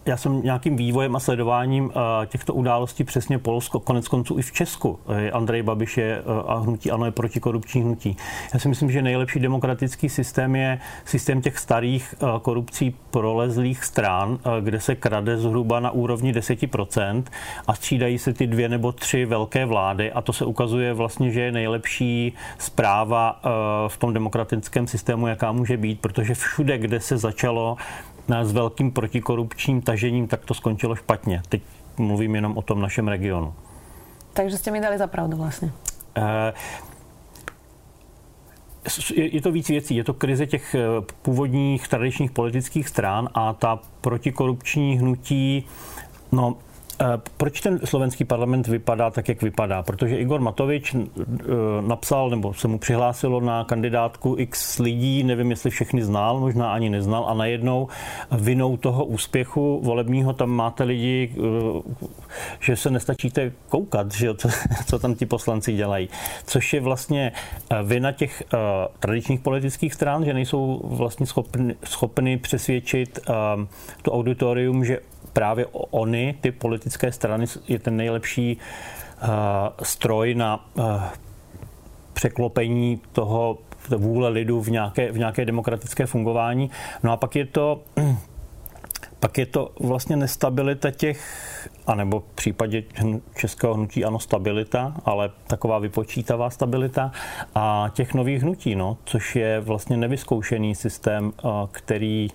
já 0.07 0.17
jsem 0.17 0.43
nějakým 0.43 0.77
vývojem 0.77 1.17
a 1.17 1.21
sledováním 1.21 1.91
eh, 1.91 2.27
těchto 2.27 2.55
událostí 2.55 3.05
přesně 3.05 3.39
Polsko, 3.39 3.81
konec 3.81 4.09
konců 4.09 4.39
i 4.39 4.43
v 4.43 4.53
Česku. 4.53 4.99
Eh, 5.09 5.31
Andrej 5.31 5.63
Babiš 5.63 5.97
je 5.97 6.19
eh, 6.19 6.23
a 6.47 6.55
hnutí 6.55 6.91
ano 6.91 7.05
je 7.05 7.11
protikorupční 7.11 7.83
hnutí. 7.83 8.17
Já 8.55 8.61
si 8.61 8.69
myslím, 8.69 8.91
že 8.91 9.03
nejlepší 9.03 9.41
demokratický 9.41 10.09
systém 10.09 10.57
je 10.57 10.79
systém 11.05 11.43
těch 11.43 11.59
starých 11.59 12.15
korupcí 12.43 12.95
prolezlých 13.11 13.85
stran, 13.85 14.39
kde 14.61 14.81
se 14.81 14.95
krade 14.95 15.39
zhruba 15.39 15.81
na 15.81 15.91
úrovni 15.91 16.33
10% 16.33 17.25
a 17.67 17.75
střídají 17.75 18.19
se 18.19 18.33
ty 18.33 18.47
dvě 18.47 18.69
nebo 18.69 18.93
tři 18.93 19.25
velké 19.25 19.67
vlády 19.67 20.13
a 20.13 20.21
to 20.21 20.33
se 20.33 20.45
ukazuje 20.45 20.93
vlastně, 20.95 21.31
že 21.31 21.41
je 21.41 21.53
nejlepší 21.53 22.33
zpráva 22.59 23.41
v 23.89 23.97
tom 23.97 24.15
demokratickém 24.15 24.87
systému, 24.87 25.27
jaká 25.27 25.53
může 25.53 25.77
být, 25.77 26.01
protože 26.01 26.35
všude, 26.35 26.79
kde 26.79 27.01
se 27.01 27.19
začalo 27.19 27.77
s 28.43 28.53
velkým 28.53 28.91
protikorupčním 28.91 29.83
tažením, 29.83 30.27
tak 30.27 30.45
to 30.45 30.55
skončilo 30.55 30.95
špatně. 30.95 31.43
Teď 31.49 31.63
mluvím 31.99 32.35
jenom 32.35 32.57
o 32.57 32.63
tom 32.63 32.81
našem 32.81 33.09
regionu. 33.09 33.55
Takže 34.33 34.57
jste 34.57 34.71
mi 34.71 34.81
dali 34.81 34.99
za 34.99 35.07
pravdu 35.07 35.37
vlastně. 35.37 35.73
Eh, 36.17 36.53
je 39.15 39.43
to 39.43 39.53
víc 39.53 39.69
věcí. 39.69 39.97
Je 39.97 40.05
to 40.05 40.15
krize 40.15 40.47
těch 40.47 40.75
eh, 40.75 40.81
původních 41.23 41.89
tradičních 41.89 42.31
politických 42.31 42.89
stran 42.89 43.29
a 43.35 43.53
ta 43.53 43.79
protikorupční 44.01 44.99
hnutí, 44.99 45.65
no 46.33 46.57
proč 47.37 47.61
ten 47.61 47.81
slovenský 47.85 48.25
parlament 48.25 48.67
vypadá 48.67 49.11
tak, 49.11 49.29
jak 49.29 49.43
vypadá? 49.43 49.83
Protože 49.83 50.17
Igor 50.17 50.41
Matovič 50.41 50.95
eh, 50.95 51.05
napsal, 51.81 52.31
nebo 52.31 52.55
se 52.55 52.69
mu 52.69 52.79
přihlásilo 52.79 53.41
na 53.41 53.65
kandidátku 53.65 54.35
x 54.39 54.79
lidí, 54.79 55.25
nevím, 55.25 55.51
jestli 55.51 55.71
všechny 55.71 56.03
znal, 56.03 56.41
možná 56.41 56.73
ani 56.73 56.91
neznal, 56.91 57.27
a 57.29 57.35
najednou 57.35 57.89
vinou 58.31 58.77
toho 58.77 59.05
úspěchu 59.05 59.81
volebního 59.85 60.33
tam 60.33 60.51
máte 60.51 60.85
lidi, 60.85 61.33
eh, 61.37 61.93
že 62.61 62.77
se 62.77 62.91
nestačíte 62.91 63.53
koukat, 63.69 64.13
že 64.13 64.35
co, 64.35 64.49
co 64.87 64.99
tam 64.99 65.15
ti 65.15 65.27
poslanci 65.27 65.73
dělají. 65.73 66.09
Což 66.47 66.73
je 66.73 66.81
vlastně 66.81 67.33
vina 67.83 68.13
těch 68.13 68.43
tradičních 69.01 69.41
politických 69.41 69.95
stran, 69.95 70.25
že 70.25 70.35
nejsou 70.35 70.81
vlastně 70.85 71.27
schopni, 71.27 71.75
schopni 71.85 72.37
přesvědčit 72.39 73.19
to 74.03 74.13
auditorium, 74.13 74.85
že 74.85 74.99
právě 75.37 75.67
oni, 75.73 76.35
ty 76.41 76.53
politické 76.53 77.13
strany, 77.13 77.45
je 77.69 77.79
ten 77.79 77.97
nejlepší 77.97 78.57
uh, 78.57 79.29
stroj 79.83 80.35
na 80.35 80.65
uh, 80.75 81.03
překlopení 82.13 83.01
toho 83.13 83.59
vůle 83.97 84.29
lidu 84.29 84.61
v 84.61 84.71
nějaké, 84.71 85.13
v 85.13 85.19
nějaké 85.19 85.45
demokratické 85.45 86.07
fungování. 86.07 86.71
No 87.03 87.13
a 87.13 87.17
pak 87.17 87.37
je 87.37 87.47
to 87.47 87.83
pak 89.21 89.39
je 89.39 89.47
to 89.47 89.73
vlastně 89.81 90.17
nestabilita 90.17 90.91
těch, 90.91 91.21
anebo 91.87 92.21
v 92.21 92.35
případě 92.35 92.83
českého 93.35 93.75
hnutí 93.75 94.05
ano 94.05 94.19
stabilita, 94.19 94.95
ale 95.05 95.31
taková 95.47 95.79
vypočítavá 95.79 96.51
stabilita 96.51 97.13
a 97.55 97.91
těch 97.93 98.15
nových 98.15 98.43
hnutí, 98.43 98.75
no, 98.75 98.99
což 99.05 99.37
je 99.37 99.61
vlastně 99.61 99.97
nevyzkoušený 99.97 100.75
systém, 100.75 101.33
který 101.73 102.31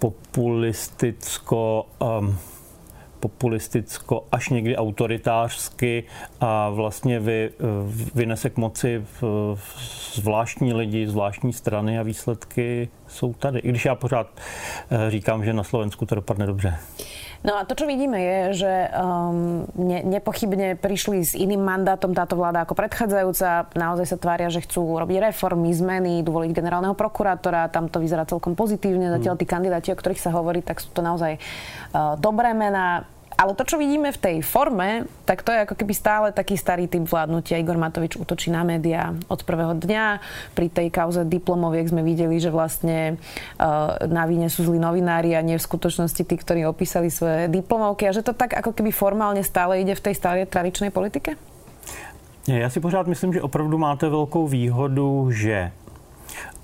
populisticko 0.00 1.86
um, 1.98 2.38
populisticko 3.20 4.24
až 4.32 4.48
někdy 4.48 4.76
autoritářsky 4.76 6.04
a 6.40 6.70
vlastně 6.70 7.20
vy, 7.20 7.50
vynese 8.14 8.50
k 8.50 8.56
moci 8.56 9.04
zvláštní 10.14 10.72
lidi, 10.72 11.06
zvláštní 11.06 11.52
strany 11.52 11.98
a 11.98 12.02
výsledky 12.02 12.88
jsou 13.06 13.32
tady. 13.32 13.58
I 13.58 13.68
když 13.68 13.84
já 13.84 13.94
pořád 13.94 14.40
eh, 14.90 15.10
říkám, 15.10 15.44
že 15.44 15.52
na 15.52 15.62
Slovensku 15.62 16.06
to 16.06 16.14
dopadne 16.14 16.46
dobře. 16.46 16.76
No 17.40 17.56
a 17.56 17.64
to, 17.64 17.72
čo 17.72 17.88
vidíme, 17.88 18.20
je, 18.20 18.40
že 18.64 18.72
um, 18.92 19.64
ne, 19.72 20.04
nepochybne 20.04 20.76
prišli 20.76 21.24
s 21.24 21.32
iným 21.32 21.64
mandátom 21.64 22.12
táto 22.12 22.36
vláda 22.36 22.68
ako 22.68 22.76
predchádzajúca. 22.76 23.72
Naozaj 23.72 24.06
sa 24.12 24.20
tvária, 24.20 24.52
že 24.52 24.60
chcú 24.60 25.00
robiť 25.00 25.32
reformy, 25.32 25.72
zmeny, 25.72 26.20
idú 26.20 26.36
voliť 26.36 26.52
generálneho 26.52 26.92
prokurátora. 26.92 27.72
Tam 27.72 27.88
to 27.88 27.96
vyzerá 27.96 28.28
celkom 28.28 28.52
pozitívne. 28.52 29.08
Zatiaľ 29.16 29.40
tí 29.40 29.48
kandidáti, 29.48 29.88
o 29.88 29.96
ktorých 29.96 30.20
sa 30.20 30.36
hovorí, 30.36 30.60
tak 30.60 30.84
sú 30.84 30.92
to 30.92 31.00
naozaj 31.00 31.40
uh, 31.40 32.20
dobré 32.20 32.52
mená 32.52 33.08
ale 33.40 33.56
to, 33.56 33.64
čo 33.64 33.80
vidíme 33.80 34.12
v 34.12 34.20
tej 34.20 34.36
forme, 34.44 35.08
tak 35.24 35.40
to 35.40 35.48
je 35.48 35.64
ako 35.64 35.72
keby 35.72 35.96
stále 35.96 36.28
taký 36.28 36.60
starý 36.60 36.84
typ 36.92 37.08
vládnutia. 37.08 37.56
Igor 37.56 37.80
Matovič 37.80 38.20
útočí 38.20 38.52
na 38.52 38.68
médiá 38.68 39.16
od 39.32 39.40
prvého 39.48 39.72
dňa. 39.72 40.20
Pri 40.52 40.68
tej 40.68 40.92
kauze 40.92 41.24
diplomoviek 41.24 41.88
sme 41.88 42.04
videli, 42.04 42.36
že 42.36 42.52
vlastne 42.52 43.16
uh, 43.56 43.96
na 44.04 44.28
víne 44.28 44.52
sú 44.52 44.68
zlí 44.68 44.76
novinári 44.76 45.32
a 45.32 45.40
nie 45.40 45.56
v 45.56 45.64
skutočnosti 45.64 46.20
tí, 46.20 46.36
ktorí 46.36 46.68
opísali 46.68 47.08
svoje 47.08 47.48
diplomovky 47.48 48.04
a 48.04 48.12
že 48.12 48.20
to 48.20 48.36
tak 48.36 48.52
ako 48.52 48.76
keby 48.76 48.92
formálne 48.92 49.40
stále 49.40 49.80
ide 49.80 49.96
v 49.96 50.04
tej 50.04 50.14
starej 50.20 50.44
tradičnej 50.44 50.92
politike? 50.92 51.40
Já 52.44 52.70
si 52.70 52.80
pořád 52.80 53.06
myslím, 53.06 53.32
že 53.32 53.42
opravdu 53.42 53.78
máte 53.78 54.08
velkou 54.08 54.48
výhodu, 54.48 55.30
že 55.32 55.72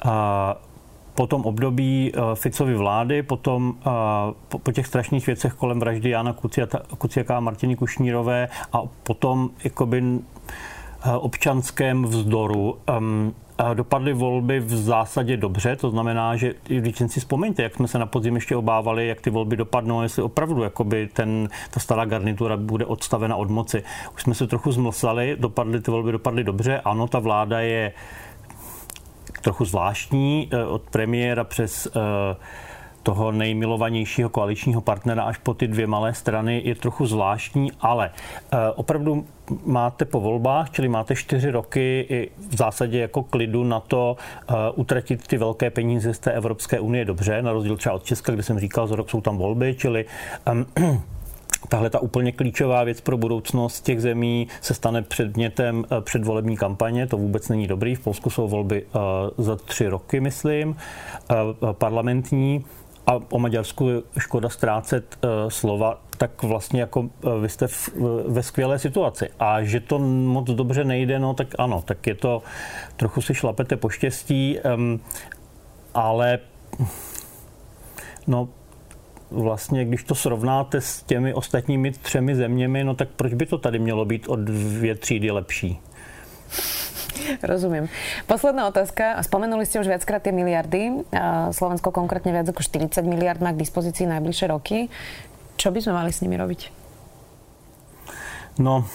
uh, 0.05 0.11
po 1.17 1.27
tom 1.27 1.43
období 1.45 2.13
eh, 2.13 2.21
Ficovy 2.35 2.75
vlády, 2.75 3.23
potom 3.23 3.75
eh, 3.81 3.91
po, 4.49 4.59
po 4.59 4.73
těch 4.73 4.87
strašných 4.87 5.27
věcech 5.27 5.53
kolem 5.53 5.81
vraždy 5.81 6.11
Jana 6.11 6.37
Kuciaka 6.99 7.37
a 7.37 7.41
Martiny 7.41 7.77
Kušnírové 7.77 8.49
a 8.73 8.83
potom 9.03 9.51
jakoby 9.65 10.05
eh, 10.05 11.13
občanském 11.17 12.05
vzdoru 12.05 12.79
dopadly 13.75 14.13
volby 14.13 14.61
v 14.61 14.77
zásadě 14.77 15.37
dobře, 15.37 15.77
to 15.77 15.91
znamená, 15.91 16.37
že 16.37 16.55
když 16.67 16.97
si 17.07 17.21
vzpomeňte, 17.21 17.63
jak 17.63 17.75
jsme 17.75 17.89
se 17.89 17.99
na 17.99 18.07
podzim 18.07 18.35
ještě 18.35 18.57
obávali, 18.57 19.09
jak 19.09 19.21
ty 19.21 19.31
volby 19.31 19.57
dopadnou, 19.57 20.03
jestli 20.03 20.23
opravdu 20.23 20.63
jakoby 20.63 21.09
ten, 21.13 21.49
ta 21.71 21.81
stará 21.81 22.05
garnitura 22.05 22.57
bude 22.57 22.85
odstavena 22.85 23.37
od 23.37 23.51
moci. 23.51 23.83
Už 24.15 24.23
jsme 24.23 24.35
se 24.35 24.47
trochu 24.47 24.73
zmlsali, 24.73 25.37
dopadly 25.41 25.81
ty 25.81 25.91
volby 25.91 26.13
dopadly 26.13 26.45
dobře, 26.45 26.81
ano, 26.81 27.09
ta 27.09 27.19
vláda 27.19 27.61
je 27.61 27.93
trochu 29.47 29.65
zvláštní 29.65 30.49
eh, 30.51 30.65
od 30.65 30.83
premiéra 30.83 31.45
přes 31.45 31.87
eh, 31.87 31.91
toho 33.03 33.33
nejmilovanějšího 33.33 34.29
koaličního 34.29 34.81
partnera 34.81 35.23
až 35.23 35.39
po 35.39 35.55
ty 35.55 35.69
dvě 35.69 35.87
malé 35.87 36.15
strany 36.15 36.63
je 36.65 36.75
trochu 36.75 37.07
zvláštní, 37.07 37.73
ale 37.81 38.11
eh, 38.11 38.57
opravdu 38.75 39.25
máte 39.67 40.05
po 40.05 40.21
volbách, 40.21 40.71
čili 40.71 40.89
máte 40.89 41.15
čtyři 41.15 41.51
roky 41.51 42.07
v 42.51 42.57
zásadě 42.57 42.99
jako 42.99 43.23
klidu 43.23 43.65
na 43.65 43.81
to 43.81 44.17
utratit 44.75 45.27
ty 45.27 45.39
velké 45.39 45.71
peníze 45.71 46.15
z 46.15 46.19
té 46.19 46.33
Evropské 46.33 46.81
unie. 46.81 47.05
Dobře, 47.05 47.43
na 47.43 47.53
rozdíl 47.53 47.77
třeba 47.77 47.95
od 47.95 48.05
Česka, 48.05 48.33
kde 48.33 48.43
jsem 48.43 48.59
říkal, 48.59 48.87
za 48.87 48.97
rok 48.97 49.11
jsou 49.11 49.21
tam 49.21 49.39
volby, 49.39 49.75
čili 49.79 50.05
um, 50.53 50.67
tahle 51.69 51.91
ta 51.91 51.99
úplně 51.99 52.33
klíčová 52.33 52.85
věc 52.85 53.01
pro 53.01 53.17
budoucnost 53.17 53.81
těch 53.81 54.01
zemí 54.01 54.49
se 54.61 54.75
stane 54.75 55.03
předmětem 55.03 55.85
eh, 55.85 56.01
předvolební 56.01 56.57
kampaně. 56.57 57.07
To 57.07 57.17
vůbec 57.17 57.49
není 57.49 57.67
dobrý. 57.67 57.95
V 57.95 58.01
Polsku 58.01 58.31
jsou 58.31 58.49
volby 58.49 58.83
eh, 58.87 58.99
za 59.39 59.57
tři 59.57 59.89
roky, 59.89 60.21
myslím, 60.21 60.77
eh, 61.31 61.35
parlamentní. 61.73 62.65
A 63.07 63.21
o 63.31 63.39
Maďarsku 63.39 63.89
je 63.89 64.03
škoda 64.19 64.49
ztrácet 64.49 65.19
slova, 65.49 66.01
tak 66.17 66.43
vlastně 66.43 66.81
jako 66.81 67.09
vy 67.41 67.49
jste 67.49 67.67
ve 68.29 68.43
skvělé 68.43 68.79
situaci. 68.79 69.29
A 69.39 69.63
že 69.63 69.81
to 69.81 69.99
moc 69.99 70.51
dobře 70.51 70.85
nejde, 70.85 71.19
no 71.19 71.35
tak 71.35 71.49
ano, 71.59 71.83
tak 71.83 72.07
je 72.07 72.15
to, 72.15 72.43
trochu 72.97 73.23
si 73.23 73.35
šlapete 73.35 73.77
po 73.77 73.89
štěstí, 73.89 74.59
ale 75.95 76.39
no 78.27 78.49
vlastně, 79.31 79.85
když 79.85 80.05
to 80.05 80.15
srovnáte 80.15 80.81
s 80.81 81.03
těmi 81.03 81.35
ostatními 81.35 81.93
třemi 81.93 82.35
zeměmi, 82.35 82.85
no 82.85 82.95
tak 82.95 83.09
proč 83.17 83.35
by 83.35 83.47
to 83.47 83.59
tady 83.59 83.79
mělo 83.79 84.05
být 84.05 84.29
o 84.29 84.37
dvě 84.37 84.95
třídy 84.95 85.31
lepší? 85.31 85.81
Rozumím. 87.43 87.89
Posledná 88.27 88.69
otázka. 88.69 89.19
Spomenuli 89.23 89.67
ste 89.67 89.81
už 89.83 89.91
viackrát 89.91 90.23
tie 90.23 90.31
miliardy. 90.31 91.03
Slovensko 91.51 91.91
konkrétne 91.91 92.31
viac 92.31 92.47
ako 92.47 92.63
40 92.63 93.03
miliard 93.03 93.43
má 93.43 93.51
k 93.51 93.59
dispozícii 93.59 94.07
najbližšie 94.07 94.47
roky. 94.47 94.87
Čo 95.59 95.75
by 95.75 95.81
sme 95.83 95.97
mali 95.97 96.15
s 96.15 96.23
nimi 96.23 96.39
robiť? 96.39 96.61
No, 98.63 98.87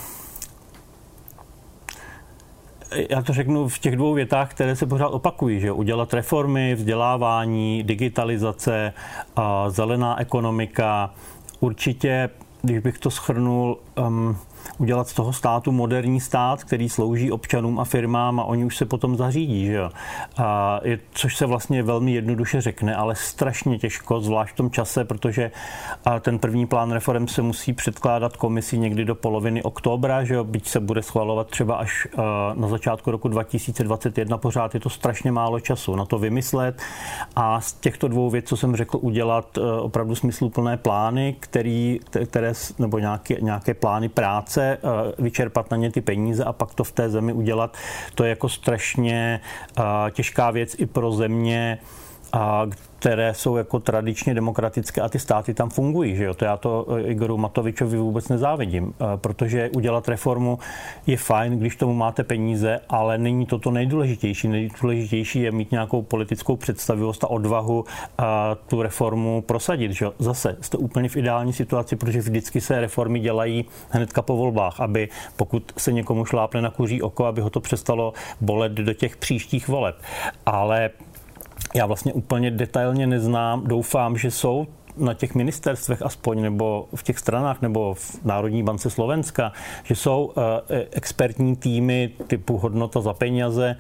já 3.10 3.22
to 3.22 3.34
řeknu 3.34 3.68
v 3.68 3.80
těch 3.80 3.96
dvou 3.96 4.14
větách, 4.14 4.52
které 4.52 4.76
se 4.76 4.86
pořád 4.86 5.08
opakují, 5.08 5.60
že 5.60 5.72
udělat 5.72 6.14
reformy, 6.14 6.76
vzdělávání, 6.76 7.84
digitalizace, 7.84 8.94
zelená 9.70 10.20
ekonomika, 10.20 11.14
určitě 11.60 12.30
když 12.62 12.80
bych 12.80 13.00
to 13.00 13.12
schrnul, 13.12 13.78
um, 14.08 14.38
udělat 14.78 15.08
z 15.08 15.13
toho 15.13 15.34
státu 15.34 15.71
moderní 15.71 16.21
stát, 16.21 16.63
který 16.63 16.89
slouží 16.89 17.32
občanům 17.32 17.80
a 17.80 17.84
firmám 17.84 18.39
a 18.39 18.43
oni 18.43 18.65
už 18.65 18.78
se 18.78 18.86
potom 18.86 19.17
zařídí. 19.17 19.65
Že? 19.65 19.82
A 20.38 20.80
je, 20.84 21.00
což 21.12 21.38
se 21.38 21.45
vlastně 21.45 21.84
velmi 21.84 22.12
jednoduše 22.12 22.62
řekne, 22.62 22.95
ale 22.95 23.15
strašně 23.15 23.80
těžko, 23.80 24.21
zvlášť 24.21 24.54
v 24.54 24.58
tom 24.58 24.71
čase, 24.71 25.06
protože 25.06 25.52
ten 26.19 26.39
první 26.39 26.67
plán 26.67 26.91
reform 26.91 27.28
se 27.28 27.41
musí 27.41 27.74
předkládat 27.74 28.38
komisi 28.38 28.78
někdy 28.78 29.06
do 29.06 29.15
poloviny 29.15 29.63
oktobra, 29.63 30.24
že 30.24 30.34
jo? 30.34 30.43
byť 30.43 30.67
se 30.67 30.80
bude 30.80 31.02
schvalovat 31.02 31.47
třeba 31.47 31.76
až 31.76 32.08
na 32.54 32.67
začátku 32.67 33.12
roku 33.12 33.28
2021, 33.28 34.38
pořád 34.38 34.74
je 34.74 34.80
to 34.80 34.89
strašně 34.89 35.32
málo 35.32 35.60
času 35.60 35.95
na 35.95 36.06
to 36.06 36.19
vymyslet 36.19 36.82
a 37.36 37.62
z 37.62 37.74
těchto 37.74 38.08
dvou 38.08 38.30
věcí, 38.30 38.47
co 38.47 38.58
jsem 38.58 38.76
řekl, 38.76 38.97
udělat 39.02 39.58
opravdu 39.82 40.15
smysluplné 40.15 40.78
plány, 40.78 41.36
který, 41.39 42.00
které, 42.26 42.54
nebo 42.80 43.00
nějaké, 43.00 43.36
nějaké 43.41 43.74
plány 43.74 44.10
práce, 44.10 44.51
Eh, 44.58 44.78
vyčerpat 45.20 45.72
na 45.72 45.78
ně 45.78 45.92
ty 45.92 46.02
peníze 46.02 46.44
a 46.44 46.54
pak 46.54 46.74
to 46.74 46.84
v 46.84 46.92
té 46.92 47.10
zemi 47.10 47.34
udělat, 47.34 47.78
to 48.16 48.24
je 48.24 48.30
jako 48.30 48.50
strašně 48.50 49.42
eh, 49.80 49.84
těžká 50.12 50.52
věc 50.52 50.76
i 50.80 50.86
pro 50.86 51.12
země, 51.12 51.78
které 53.02 53.34
jsou 53.34 53.58
jako 53.58 53.80
tradičně 53.80 54.34
demokratické 54.34 55.02
a 55.02 55.10
ty 55.10 55.20
státy 55.20 55.54
tam 55.54 55.70
fungují. 55.70 56.16
Že 56.16 56.24
jo? 56.24 56.34
To 56.34 56.46
já 56.46 56.58
to 56.58 56.88
eh, 56.98 57.02
Igoru 57.02 57.38
Matovičovi 57.38 57.98
vůbec 57.98 58.30
nezávidím, 58.30 58.94
eh, 58.94 59.18
protože 59.18 59.70
udělat 59.70 60.08
reformu 60.08 60.60
je 61.08 61.18
fajn, 61.18 61.60
když 61.60 61.76
tomu 61.76 61.94
máte 61.94 62.24
peníze, 62.24 62.80
ale 62.90 63.18
není 63.18 63.46
to 63.46 63.60
to 63.60 63.72
nejdůležitější. 63.72 64.48
Nejdůležitější 64.48 65.42
je 65.42 65.52
mít 65.52 65.72
nějakou 65.72 66.02
politickou 66.02 66.56
představivost 66.56 67.24
a 67.24 67.28
odvahu 67.28 67.86
a 68.18 68.56
tu 68.68 68.82
reformu 68.82 69.42
prosadit. 69.42 69.92
Že? 69.92 70.06
Zase 70.20 70.58
jste 70.62 70.78
úplně 70.78 71.10
v 71.10 71.18
ideální 71.18 71.54
situaci, 71.54 71.96
protože 71.96 72.20
vždycky 72.20 72.62
se 72.62 72.82
reformy 72.82 73.20
dělají 73.20 73.66
hnedka 73.90 74.22
po 74.22 74.38
volbách, 74.38 74.80
aby 74.80 75.10
pokud 75.36 75.72
se 75.78 75.92
někomu 75.92 76.26
šlápne 76.26 76.62
na 76.62 76.70
kuří 76.70 77.02
oko, 77.02 77.26
aby 77.26 77.42
ho 77.42 77.50
to 77.50 77.60
přestalo 77.60 78.14
bolet 78.42 78.72
do 78.72 78.94
těch 78.94 79.18
příštích 79.18 79.68
voleb. 79.68 79.96
Ale 80.46 80.90
já 81.76 81.86
vlastně 81.86 82.14
úplně 82.14 82.52
detailně 82.52 83.08
neznám. 83.08 83.64
Doufám, 83.68 84.18
že 84.18 84.32
jsou 84.32 84.68
na 84.98 85.14
těch 85.14 85.36
ministerstvech 85.36 86.02
aspoň, 86.02 86.42
nebo 86.42 86.88
v 86.96 87.04
těch 87.04 87.20
stranách, 87.20 87.62
nebo 87.62 87.94
v 87.94 88.26
Národní 88.26 88.64
bance 88.64 88.90
Slovenska, 88.90 89.52
že 89.84 89.96
jsou 89.96 90.34
e, 90.70 90.88
expertní 90.92 91.56
týmy 91.56 92.12
typu 92.28 92.58
hodnota 92.58 93.02
za 93.02 93.14
peníze, 93.14 93.76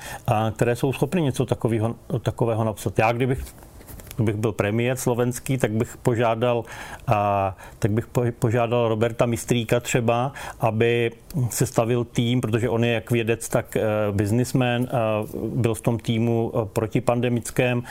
které 0.55 0.75
jsou 0.75 0.93
schopny 0.93 1.21
něco 1.21 1.45
takového, 1.45 1.95
takového 2.21 2.63
napsat. 2.63 2.99
Já 2.99 3.11
kdybych 3.11 3.43
kdybych 4.23 4.41
byl 4.41 4.51
premiér 4.51 4.97
slovenský, 4.97 5.57
tak 5.57 5.71
bych 5.71 5.97
požádal, 5.97 6.63
a, 7.07 7.55
tak 7.79 7.91
bych 7.91 8.07
požádal 8.39 8.87
Roberta 8.87 9.25
Mistríka 9.25 9.79
třeba, 9.79 10.31
aby 10.59 11.11
se 11.49 11.65
stavil 11.65 12.03
tým, 12.03 12.41
protože 12.41 12.69
on 12.69 12.83
je 12.83 12.93
jak 12.93 13.11
vědec, 13.11 13.49
tak 13.49 13.77
uh, 13.77 14.15
businessman, 14.15 14.87
byl 15.55 15.73
v 15.73 15.81
tom 15.81 15.99
týmu 15.99 16.49
uh, 16.49 16.65
protipandemickém, 16.65 17.83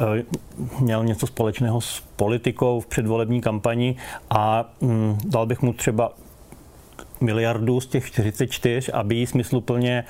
uh, 0.00 0.80
měl 0.80 1.04
něco 1.04 1.26
společného 1.26 1.80
s 1.80 2.02
politikou 2.16 2.80
v 2.80 2.86
předvolební 2.86 3.40
kampani 3.40 3.96
a 4.30 4.70
um, 4.78 5.18
dal 5.24 5.46
bych 5.46 5.62
mu 5.62 5.72
třeba 5.72 6.12
miliardu 7.20 7.80
z 7.80 7.86
těch 7.86 8.06
44, 8.06 8.92
aby 8.92 9.14
ji 9.14 9.26
smysluplně 9.26 10.04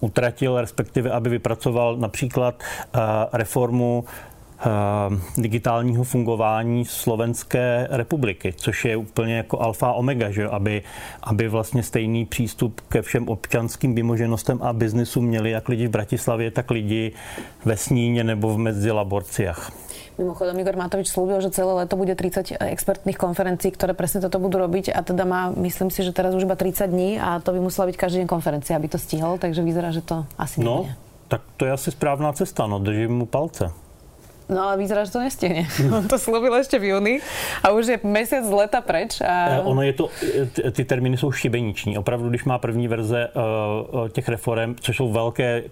utratil, 0.00 0.60
respektive 0.60 1.10
aby 1.10 1.30
vypracoval 1.30 1.96
například 1.96 2.62
reformu 3.32 4.04
digitálního 5.36 6.04
fungování 6.04 6.84
Slovenské 6.84 7.88
republiky, 7.90 8.54
což 8.56 8.84
je 8.84 8.96
úplně 8.96 9.36
jako 9.36 9.60
alfa 9.60 9.92
omega, 9.92 10.30
že? 10.30 10.48
Aby, 10.48 10.82
aby 11.22 11.48
vlastně 11.48 11.82
stejný 11.82 12.24
přístup 12.24 12.80
ke 12.88 13.02
všem 13.02 13.28
občanským 13.28 13.94
vymoženostem 13.94 14.58
a 14.62 14.72
biznisu 14.72 15.20
měli 15.20 15.50
jak 15.50 15.68
lidi 15.68 15.86
v 15.86 15.90
Bratislavě, 15.90 16.50
tak 16.50 16.70
lidi 16.70 17.12
ve 17.64 17.76
Sníně 17.76 18.24
nebo 18.24 18.54
v 18.54 18.58
Medzilaborciach. 18.58 19.72
Mimochodom, 20.18 20.58
Igor 20.60 20.76
Matovič 20.76 21.08
slúbil, 21.08 21.40
že 21.40 21.50
celé 21.50 21.72
leto 21.72 21.96
bude 21.96 22.12
30 22.12 22.60
expertných 22.60 23.16
konferencií, 23.16 23.72
ktoré 23.72 23.96
presne 23.96 24.20
toto 24.20 24.36
budú 24.36 24.60
robiť 24.60 24.92
a 24.92 25.00
teda 25.00 25.24
má, 25.24 25.48
myslím 25.56 25.88
si, 25.88 26.04
že 26.04 26.12
teraz 26.12 26.36
už 26.36 26.44
iba 26.44 26.52
30 26.52 26.84
dní 26.84 27.16
a 27.16 27.40
to 27.40 27.56
by 27.56 27.60
musela 27.64 27.88
byť 27.88 27.96
každý 27.96 28.16
deň 28.22 28.28
konferencia, 28.28 28.76
aby 28.76 28.92
to 28.92 29.00
stihol, 29.00 29.40
takže 29.40 29.64
vyzerá, 29.64 29.88
že 29.88 30.04
to 30.04 30.28
asi 30.36 30.60
no, 30.60 30.84
tak 31.32 31.40
to 31.56 31.64
je 31.64 31.72
asi 31.72 31.88
správná 31.88 32.28
cesta, 32.36 32.68
no 32.68 32.76
držím 32.76 33.24
mu 33.24 33.26
palce. 33.26 33.72
No 34.52 34.68
ale 34.68 34.76
vyzerá, 34.76 35.08
že 35.08 35.16
to 35.16 35.24
nestihne. 35.24 35.64
On 35.88 36.04
to 36.04 36.20
slovil 36.20 36.52
ešte 36.52 36.76
v 36.76 36.92
júni 36.92 37.24
a 37.64 37.72
už 37.72 37.84
je 37.88 37.98
mesiac 38.04 38.44
z 38.44 38.52
leta 38.52 38.84
preč. 38.84 39.24
A... 39.24 39.58
Eh, 39.58 39.60
ono 39.64 39.82
je 39.82 39.92
to, 39.96 40.04
eh, 40.60 40.70
ty 40.70 40.84
termíny 40.84 41.16
jsou 41.16 41.32
šibeniční. 41.32 41.98
Opravdu, 41.98 42.28
když 42.28 42.44
má 42.44 42.58
první 42.58 42.88
verze 42.88 43.28
uh, 43.32 44.08
těch 44.08 44.28
reform, 44.28 44.76
což 44.80 44.96
jsou 44.96 45.12
velké 45.12 45.62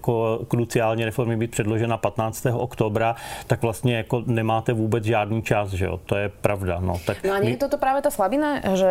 kruciální 0.49 1.05
reformy, 1.05 1.37
být 1.37 1.51
předložena 1.51 1.97
15. 1.97 2.47
oktobra, 2.47 3.17
tak 3.47 3.63
vlastně 3.63 3.97
jako 3.97 4.23
nemáte 4.27 4.73
vůbec 4.73 5.05
žádný 5.05 5.43
čas, 5.43 5.71
že 5.71 5.85
jo? 5.85 6.01
To 6.07 6.17
je 6.17 6.29
pravda. 6.29 6.79
No, 6.81 6.97
tak 7.07 7.25
no 7.25 7.35
a 7.35 7.39
nie 7.39 7.59
je 7.59 7.61
toto 7.61 7.77
práve 7.77 8.01
tá 8.01 8.09
slabina, 8.09 8.63
že 8.79 8.89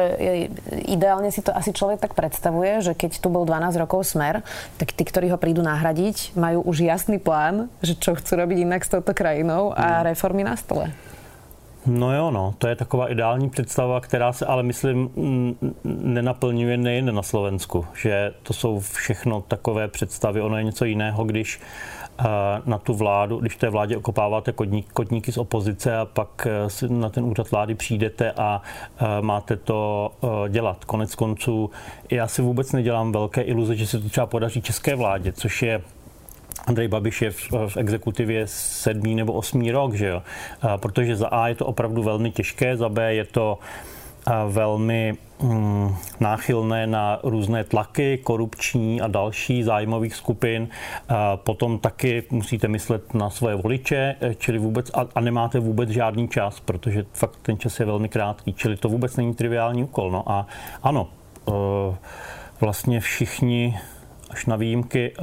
ideálne 0.86 1.34
si 1.34 1.42
to 1.42 1.50
asi 1.56 1.74
človek 1.74 1.98
tak 1.98 2.14
predstavuje, 2.14 2.86
že 2.86 2.94
keď 2.94 3.18
tu 3.18 3.32
bol 3.32 3.48
12 3.48 3.82
rokov 3.82 4.06
smer, 4.06 4.46
tak 4.78 4.94
tí, 4.94 5.04
ktorí 5.08 5.34
ho 5.34 5.40
prídu 5.42 5.66
nahradiť, 5.66 6.38
majú 6.38 6.62
už 6.68 6.86
jasný 6.86 7.18
plán, 7.18 7.72
že 7.82 7.98
čo 7.98 8.14
chcú 8.14 8.38
robiť 8.38 8.58
inak 8.68 8.86
s 8.86 8.92
touto 8.92 9.16
krajinou 9.16 9.74
a 9.80 9.94
hmm. 9.94 10.04
reformy 10.04 10.44
na 10.44 10.56
stole. 10.56 10.92
No 11.86 12.16
jo, 12.16 12.32
no, 12.32 12.54
to 12.58 12.68
je 12.68 12.76
taková 12.76 13.12
ideální 13.12 13.50
představa, 13.50 14.02
která 14.02 14.34
se 14.34 14.46
ale 14.46 14.64
myslím 14.64 15.10
nenaplňuje 15.84 16.78
nejen 16.78 17.16
na 17.16 17.24
Slovensku, 17.24 17.86
že 18.02 18.34
to 18.44 18.54
jsou 18.54 18.80
všechno 18.80 19.42
takové 19.42 19.88
představy, 19.88 20.42
ono 20.42 20.58
je 20.58 20.64
něco 20.64 20.86
jiného, 20.86 21.24
když 21.24 21.60
eh, 22.20 22.24
na 22.66 22.78
tu 22.78 22.94
vládu, 22.94 23.38
když 23.38 23.56
té 23.56 23.70
vládě 23.70 23.98
okopáváte 23.98 24.52
kotník, 24.52 24.94
kotníky 24.94 25.32
z 25.32 25.38
opozice 25.38 25.98
a 25.98 26.06
pak 26.06 26.48
eh, 26.50 26.70
si 26.70 26.90
na 26.94 27.10
ten 27.10 27.24
úřad 27.24 27.52
vlády 27.52 27.76
přijdete 27.76 28.32
a 28.32 28.62
eh, 28.62 29.06
máte 29.22 29.58
to 29.58 30.12
dělat. 30.50 30.86
Konec 30.86 31.16
konců 31.16 31.70
já 32.12 32.28
si 32.28 32.42
vůbec 32.42 32.72
nedělám 32.72 33.12
velké 33.12 33.42
iluze, 33.42 33.76
že 33.76 33.88
se 33.88 34.00
to 34.00 34.10
třeba 34.10 34.26
podaří 34.26 34.62
české 34.62 34.96
vládě, 34.96 35.32
což 35.32 35.62
je 35.62 35.82
Andrej 36.70 36.88
Babiš 36.88 37.22
je 37.22 37.32
v, 37.32 37.52
v 37.68 37.78
exekutivě 37.78 38.44
sedmý 38.48 39.16
nebo 39.16 39.34
osmý 39.34 39.72
rok, 39.72 39.94
že 39.94 40.08
jo? 40.08 40.22
Protože 40.78 41.16
za 41.16 41.28
A 41.28 41.48
je 41.48 41.56
to 41.56 41.66
opravdu 41.66 42.04
velmi 42.04 42.32
těžké, 42.32 42.78
za 42.78 42.90
B 42.90 43.14
je 43.14 43.26
to 43.26 43.60
velmi 44.48 45.14
mm, 45.42 45.96
náchylné 46.20 46.88
na 46.88 47.20
různé 47.24 47.64
tlaky, 47.64 48.18
korupční 48.18 49.02
a 49.02 49.08
další 49.08 49.64
zájmových 49.64 50.16
skupin. 50.16 50.70
A 51.10 51.38
potom 51.38 51.80
taky 51.80 52.24
musíte 52.30 52.68
myslet 52.68 53.14
na 53.14 53.30
svoje 53.30 53.56
voliče, 53.56 54.16
čili 54.38 54.58
vůbec 54.58 54.92
a, 54.94 55.06
a 55.16 55.20
nemáte 55.22 55.60
vůbec 55.60 55.90
žádný 55.90 56.28
čas, 56.28 56.60
protože 56.60 57.06
fakt 57.14 57.40
ten 57.42 57.58
čas 57.58 57.80
je 57.80 57.86
velmi 57.86 58.10
krátký, 58.10 58.54
čili 58.54 58.78
to 58.78 58.90
vůbec 58.90 59.16
není 59.16 59.34
triviální 59.34 59.84
úkol. 59.84 60.12
No 60.12 60.32
a 60.32 60.48
ano, 60.84 61.10
e, 61.48 61.52
vlastně 62.62 63.00
všichni 63.00 63.80
až 64.30 64.46
na 64.46 64.56
výjimky 64.56 65.14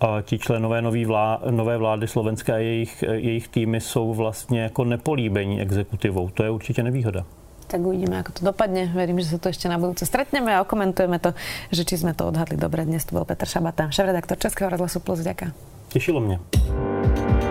a 0.00 0.22
ti 0.22 0.38
členové 0.38 0.82
nový 0.82 1.04
vlá, 1.04 1.40
nové 1.50 1.76
vlády 1.76 2.08
slovenské 2.08 2.52
a 2.52 2.56
jejich, 2.56 3.02
jejich 3.02 3.48
týmy 3.48 3.80
jsou 3.80 4.14
vlastně 4.14 4.60
jako 4.60 4.84
nepolíbení 4.84 5.60
exekutivou. 5.60 6.30
To 6.30 6.42
je 6.42 6.50
určitě 6.50 6.82
nevýhoda. 6.82 7.24
Tak 7.70 7.86
uvidíme, 7.86 8.18
ako 8.18 8.34
to 8.34 8.42
dopadne. 8.50 8.90
Verím, 8.90 9.22
že 9.22 9.30
sa 9.30 9.38
to 9.38 9.46
ešte 9.46 9.70
na 9.70 9.78
budúce 9.78 10.02
stretneme 10.02 10.50
a 10.50 10.66
okomentujeme 10.66 11.22
to, 11.22 11.38
že 11.70 11.86
či 11.86 12.02
sme 12.02 12.18
to 12.18 12.26
odhadli 12.26 12.58
dobre. 12.58 12.82
Dnes 12.82 13.06
tu 13.06 13.14
bol 13.14 13.22
Petr 13.22 13.46
Šabata, 13.46 13.94
šéf-redaktor 13.94 14.42
Českého 14.42 14.74
rozhlasu 14.74 14.98
Plus. 14.98 15.22
Ďakujem. 15.22 15.54
Tešilo 15.94 16.18
mě. 16.20 16.42